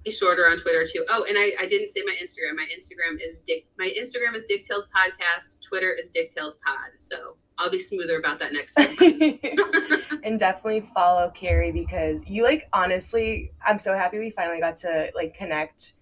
[0.05, 1.05] Be shorter on Twitter too.
[1.11, 2.57] Oh, and I, I didn't say my Instagram.
[2.57, 3.67] My Instagram is Dick.
[3.79, 5.61] My Instagram is DickTales Podcast.
[5.61, 6.91] Twitter is DickTales Pod.
[6.99, 8.89] So I'll be smoother about that next time.
[10.25, 15.13] and definitely follow Carrie because you like honestly, I'm so happy we finally got to
[15.15, 15.93] like connect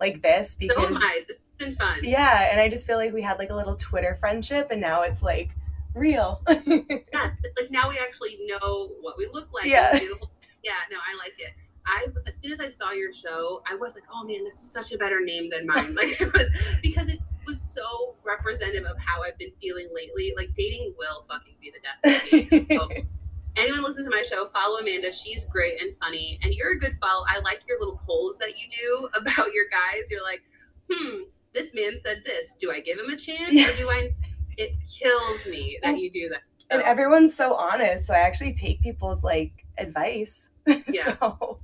[0.00, 1.20] like this oh, so because am I.
[1.28, 1.98] This has been fun.
[2.02, 5.02] yeah, and I just feel like we had like a little Twitter friendship and now
[5.02, 5.50] it's like
[5.94, 6.42] real.
[6.66, 9.66] yeah, like now we actually know what we look like.
[9.70, 9.90] Yeah.
[9.92, 10.30] and do the whole-
[10.64, 11.52] yeah, no, I like it.
[11.86, 14.92] I as soon as I saw your show, I was like, oh man, that's such
[14.92, 15.94] a better name than mine.
[15.94, 16.50] Like it was
[16.82, 20.32] because it was so representative of how I've been feeling lately.
[20.36, 22.76] Like dating will fucking be the death of me.
[22.76, 22.88] So,
[23.56, 25.12] anyone listen to my show, follow Amanda.
[25.12, 27.24] She's great and funny, and you're a good follow.
[27.28, 30.10] I like your little polls that you do about your guys.
[30.10, 30.42] You're like,
[30.90, 32.56] hmm, this man said this.
[32.56, 34.14] Do I give him a chance or do I?
[34.56, 36.42] It kills me that you do that.
[36.70, 40.50] And So- everyone's so honest, so I actually take people's like advice.
[40.88, 41.16] Yeah.
[41.20, 41.58] so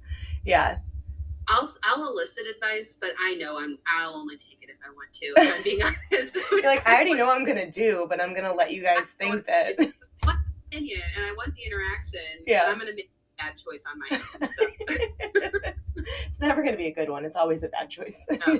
[0.44, 0.78] yeah.
[1.48, 5.12] I'll I'll elicit advice, but I know I'm I'll only take it if I want
[5.14, 5.26] to.
[5.36, 5.82] If I'm being
[6.12, 6.36] honest.
[6.52, 9.12] You're like, I already know what I'm gonna do, but I'm gonna let you guys
[9.12, 12.20] think that opinion and I want the interaction.
[12.46, 12.64] Yeah.
[12.66, 14.48] I'm gonna make a bad choice on my own.
[14.48, 14.66] So
[16.28, 17.24] it's never gonna be a good one.
[17.24, 18.26] It's always a bad choice.
[18.46, 18.58] Oh.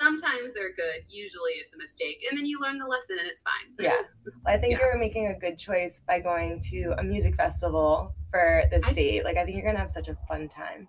[0.00, 1.02] Sometimes they're good.
[1.08, 3.68] Usually it's a mistake, and then you learn the lesson, and it's fine.
[3.78, 4.02] Yeah.
[4.46, 4.86] I think Yeah.
[4.86, 9.24] you're making a good choice by going to a music festival for this I- date.
[9.24, 10.88] Like, I think you're gonna have such a fun time.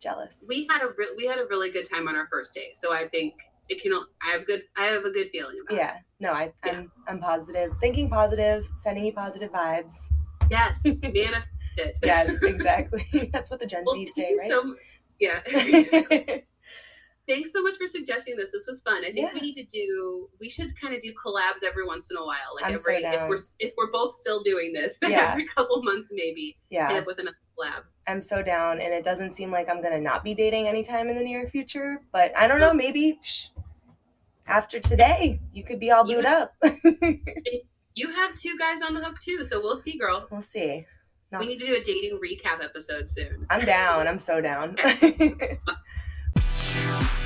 [0.00, 0.44] Jealous.
[0.48, 2.92] We had a re- we had a really good time on our first date, so
[2.92, 3.34] I think
[3.68, 3.92] it can.
[4.20, 4.62] I have good.
[4.76, 5.98] I have a good feeling about Yeah.
[6.18, 7.72] No, I, I'm I'm positive.
[7.80, 9.94] Thinking positive, sending you positive vibes.
[10.50, 11.46] Yes, manifest
[11.76, 11.98] it.
[12.02, 13.04] Yes, exactly.
[13.32, 14.48] That's what the Gen Well, Z say, right?
[14.48, 14.76] so.
[15.20, 16.38] Yeah.
[17.32, 18.50] Thanks so much for suggesting this.
[18.52, 19.04] This was fun.
[19.04, 20.28] I think we need to do.
[20.38, 22.36] We should kind of do collabs every once in a while.
[22.60, 25.30] Like I'm so every if we're if we're both still doing this, then Yeah.
[25.30, 27.84] every couple months maybe yeah, up with another collab.
[28.06, 31.16] I'm so down, and it doesn't seem like I'm gonna not be dating anytime in
[31.16, 32.00] the near future.
[32.12, 32.74] But I don't know.
[32.74, 33.48] Maybe psh,
[34.46, 36.54] after today, you could be all booed up.
[37.94, 40.26] You have two guys on the hook too, so we'll see, girl.
[40.30, 40.86] we'll see.
[41.30, 41.40] No.
[41.40, 43.46] We need to do a dating recap episode soon.
[43.50, 44.08] I'm down.
[44.08, 44.78] I'm so down.